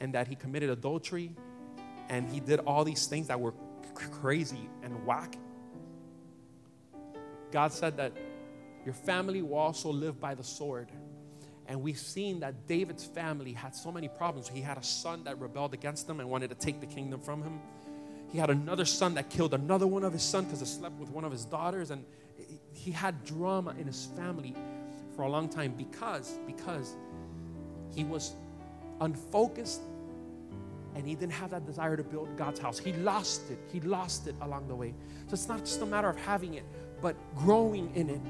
[0.00, 1.34] and that he committed adultery
[2.10, 3.54] and he did all these things that were
[3.94, 5.36] crazy and whack,
[7.50, 8.12] God said that
[8.84, 10.90] your family will also live by the sword.
[11.68, 14.48] And we've seen that David's family had so many problems.
[14.48, 17.42] He had a son that rebelled against him and wanted to take the kingdom from
[17.42, 17.60] him.
[18.32, 21.10] he had another son that killed another one of his sons because he slept with
[21.10, 21.90] one of his daughters.
[21.90, 22.04] And
[22.72, 24.56] he had drama in his family
[25.14, 26.94] for a long time because, because
[27.94, 28.34] he was
[29.00, 29.80] unfocused
[30.94, 32.78] and he didn't have that desire to build God's house.
[32.78, 33.58] He lost it.
[33.72, 34.94] He lost it along the way.
[35.26, 36.64] So it's not just a matter of having it,
[37.02, 38.20] but growing in it.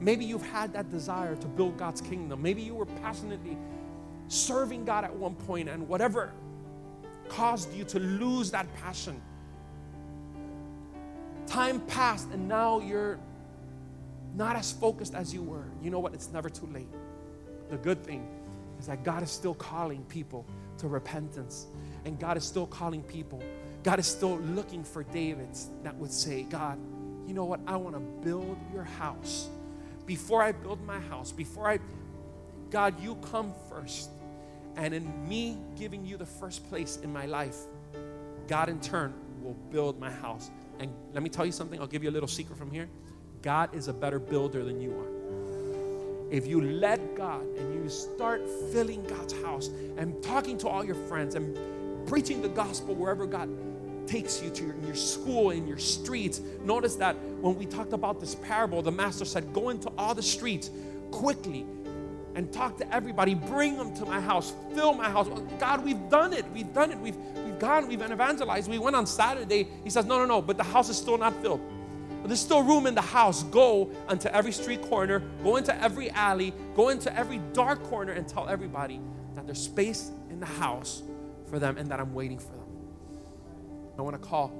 [0.00, 2.40] Maybe you've had that desire to build God's kingdom.
[2.40, 3.56] Maybe you were passionately
[4.28, 6.32] serving God at one point, and whatever
[7.28, 9.20] caused you to lose that passion.
[11.46, 13.18] Time passed, and now you're
[14.34, 15.66] not as focused as you were.
[15.82, 16.14] You know what?
[16.14, 16.88] It's never too late.
[17.68, 18.26] The good thing
[18.78, 20.46] is that God is still calling people
[20.78, 21.66] to repentance,
[22.04, 23.42] and God is still calling people.
[23.82, 26.78] God is still looking for Davids that would say, God,
[27.26, 27.60] you know what?
[27.66, 29.48] I want to build your house.
[30.10, 31.78] Before I build my house, before I,
[32.68, 34.10] God, you come first.
[34.74, 37.56] And in me giving you the first place in my life,
[38.48, 40.50] God in turn will build my house.
[40.80, 42.88] And let me tell you something, I'll give you a little secret from here.
[43.40, 46.34] God is a better builder than you are.
[46.34, 48.42] If you let God and you start
[48.72, 51.56] filling God's house and talking to all your friends and
[52.08, 53.48] preaching the gospel wherever God
[54.08, 56.40] takes you to your, your school, in your streets.
[56.64, 60.22] Notice that when we talked about this parable, the master said, Go into all the
[60.22, 60.70] streets
[61.10, 61.66] quickly
[62.34, 63.34] and talk to everybody.
[63.34, 64.52] Bring them to my house.
[64.74, 65.28] Fill my house.
[65.30, 66.44] Oh, God, we've done it.
[66.52, 66.98] We've done it.
[66.98, 67.88] We've, we've gone.
[67.88, 68.70] We've evangelized.
[68.70, 69.68] We went on Saturday.
[69.84, 71.60] He says, No, no, no, but the house is still not filled.
[72.24, 73.42] There's still room in the house.
[73.44, 78.28] Go into every street corner, go into every alley, go into every dark corner, and
[78.28, 79.00] tell everybody
[79.34, 81.02] that there's space in the house
[81.46, 82.60] for them and that I'm waiting for them.
[83.98, 84.52] I want to call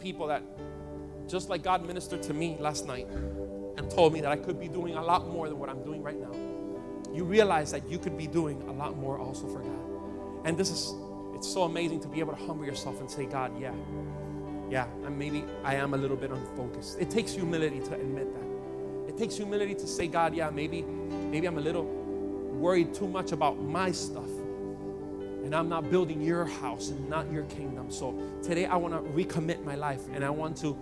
[0.00, 0.42] people that,
[1.28, 3.08] just like God ministered to me last night
[3.76, 6.02] and told me that I could be doing a lot more than what I'm doing
[6.02, 6.32] right now
[7.16, 10.46] you realize that you could be doing a lot more also for God.
[10.46, 10.94] And this is,
[11.34, 13.74] it's so amazing to be able to humble yourself and say, God, yeah,
[14.68, 17.00] yeah, and maybe I am a little bit unfocused.
[17.00, 19.08] It takes humility to admit that.
[19.08, 23.32] It takes humility to say, God, yeah, maybe, maybe I'm a little worried too much
[23.32, 24.28] about my stuff.
[25.44, 27.90] And I'm not building your house and not your kingdom.
[27.90, 30.76] So today I want to recommit my life and I want to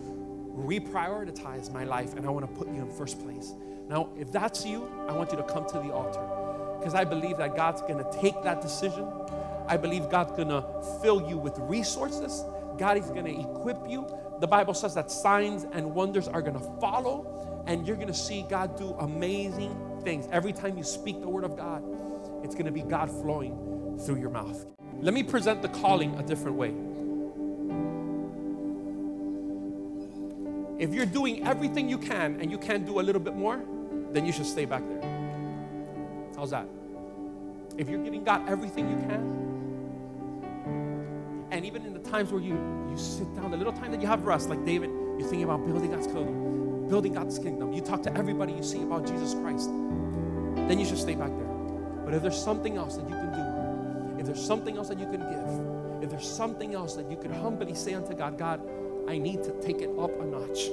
[0.55, 3.53] reprioritize my life and I want to put you in first place.
[3.89, 6.21] Now, if that's you, I want you to come to the altar
[6.79, 9.07] because I believe that God's going to take that decision.
[9.67, 10.63] I believe God's going to
[11.03, 12.45] fill you with resources.
[12.79, 14.07] God is going to equip you.
[14.41, 18.15] The Bible says that signs and wonders are going to follow, and you're going to
[18.15, 20.29] see God do amazing things.
[20.31, 21.83] Every time you speak the word of God,
[22.45, 24.67] it's going to be God flowing through your mouth.
[25.01, 26.75] Let me present the calling a different way.
[30.79, 33.62] If you're doing everything you can and you can't do a little bit more,
[34.12, 35.03] then you should stay back there.
[36.37, 36.66] How's that?
[37.79, 39.45] If you're giving God everything you can,
[41.51, 42.55] and even in the times where you,
[42.91, 45.64] you sit down, the little time that you have rest, like David, you're thinking about
[45.64, 47.72] building God's kingdom, building God's kingdom.
[47.72, 51.55] You talk to everybody you see about Jesus Christ, then you should stay back there.
[52.05, 55.07] But if there's something else that you can do, if there's something else that you
[55.07, 58.61] can give, if there's something else that you can humbly say unto God, God,
[59.09, 60.69] I need to take it up a notch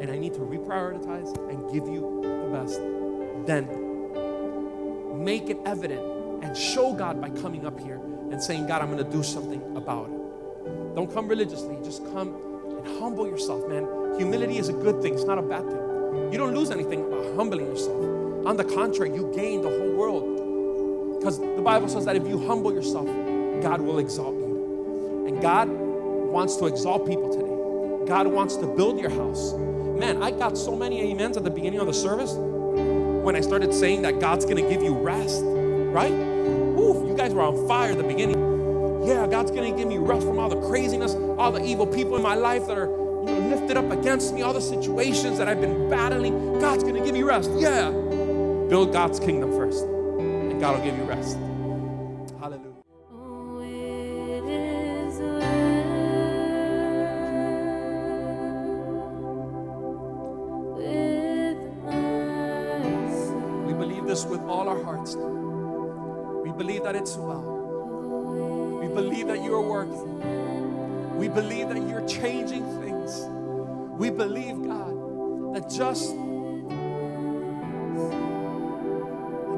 [0.00, 2.80] and I need to reprioritize and give you the best,
[3.46, 3.68] then
[5.22, 6.00] make it evident
[6.42, 8.00] and show God by coming up here
[8.30, 10.94] and saying, God, I'm going to do something about it.
[10.94, 12.34] Don't come religiously, just come
[12.78, 13.86] and humble yourself, man.
[14.16, 16.32] Humility is a good thing, it's not a bad thing.
[16.32, 18.02] You don't lose anything about humbling yourself.
[18.46, 21.18] On the contrary, you gain the whole world.
[21.18, 23.06] Because the Bible says that if you humble yourself,
[23.62, 25.26] God will exalt you.
[25.28, 27.49] And God wants to exalt people today.
[28.06, 29.52] God wants to build your house.
[29.54, 33.74] Man, I got so many amens at the beginning of the service when I started
[33.74, 36.10] saying that God's gonna give you rest, right?
[36.10, 38.38] Ooh, you guys were on fire at the beginning.
[39.06, 42.22] Yeah, God's gonna give me rest from all the craziness, all the evil people in
[42.22, 45.60] my life that are you know, lifted up against me, all the situations that I've
[45.60, 46.58] been battling.
[46.58, 47.50] God's gonna give me rest.
[47.56, 47.90] Yeah.
[48.70, 51.36] Build God's kingdom first, and God will give you rest.
[68.90, 71.16] Believe that you are working.
[71.16, 73.24] We believe that you're changing things.
[73.98, 76.16] We believe, God, that just a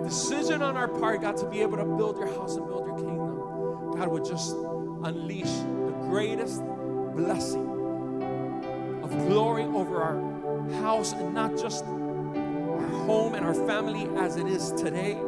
[0.05, 2.97] decision on our part, God, to be able to build your house and build your
[2.97, 4.57] kingdom, God, would just
[5.05, 6.63] unleash the greatest
[7.15, 7.69] blessing
[9.03, 10.21] of glory over our
[10.83, 15.19] house and not just our home and our family as it is today,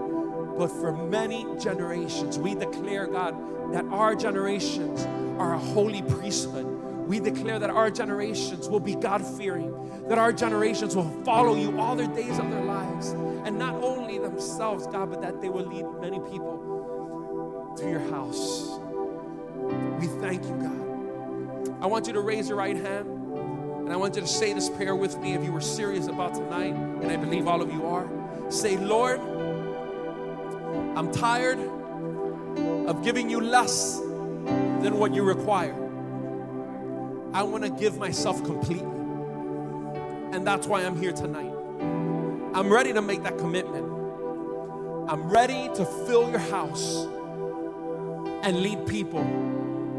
[0.57, 2.39] but for many generations.
[2.39, 5.05] We declare, God, that our generations
[5.39, 6.67] are a holy priesthood.
[7.07, 9.75] We declare that our generations will be God fearing,
[10.09, 13.11] that our generations will follow you all their days of their lives.
[13.45, 18.79] And not only themselves, God, but that they will lead many people to your house.
[20.01, 21.83] We thank you, God.
[21.83, 23.25] I want you to raise your right hand
[23.85, 26.33] and I want you to say this prayer with me if you were serious about
[26.33, 28.09] tonight, and I believe all of you are.
[28.49, 29.21] Say, Lord,
[30.97, 31.59] I'm tired
[32.89, 35.75] of giving you less than what you require.
[37.33, 38.87] I want to give myself completely.
[40.33, 41.53] And that's why I'm here tonight.
[42.55, 43.85] I'm ready to make that commitment.
[45.09, 47.07] I'm ready to fill your house
[48.45, 49.25] and lead people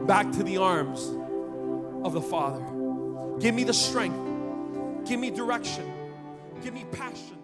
[0.07, 1.11] back to the arms
[2.05, 2.63] of the Father.
[3.39, 4.17] Give me the strength,
[5.05, 5.91] give me direction,
[6.63, 7.34] give me passion.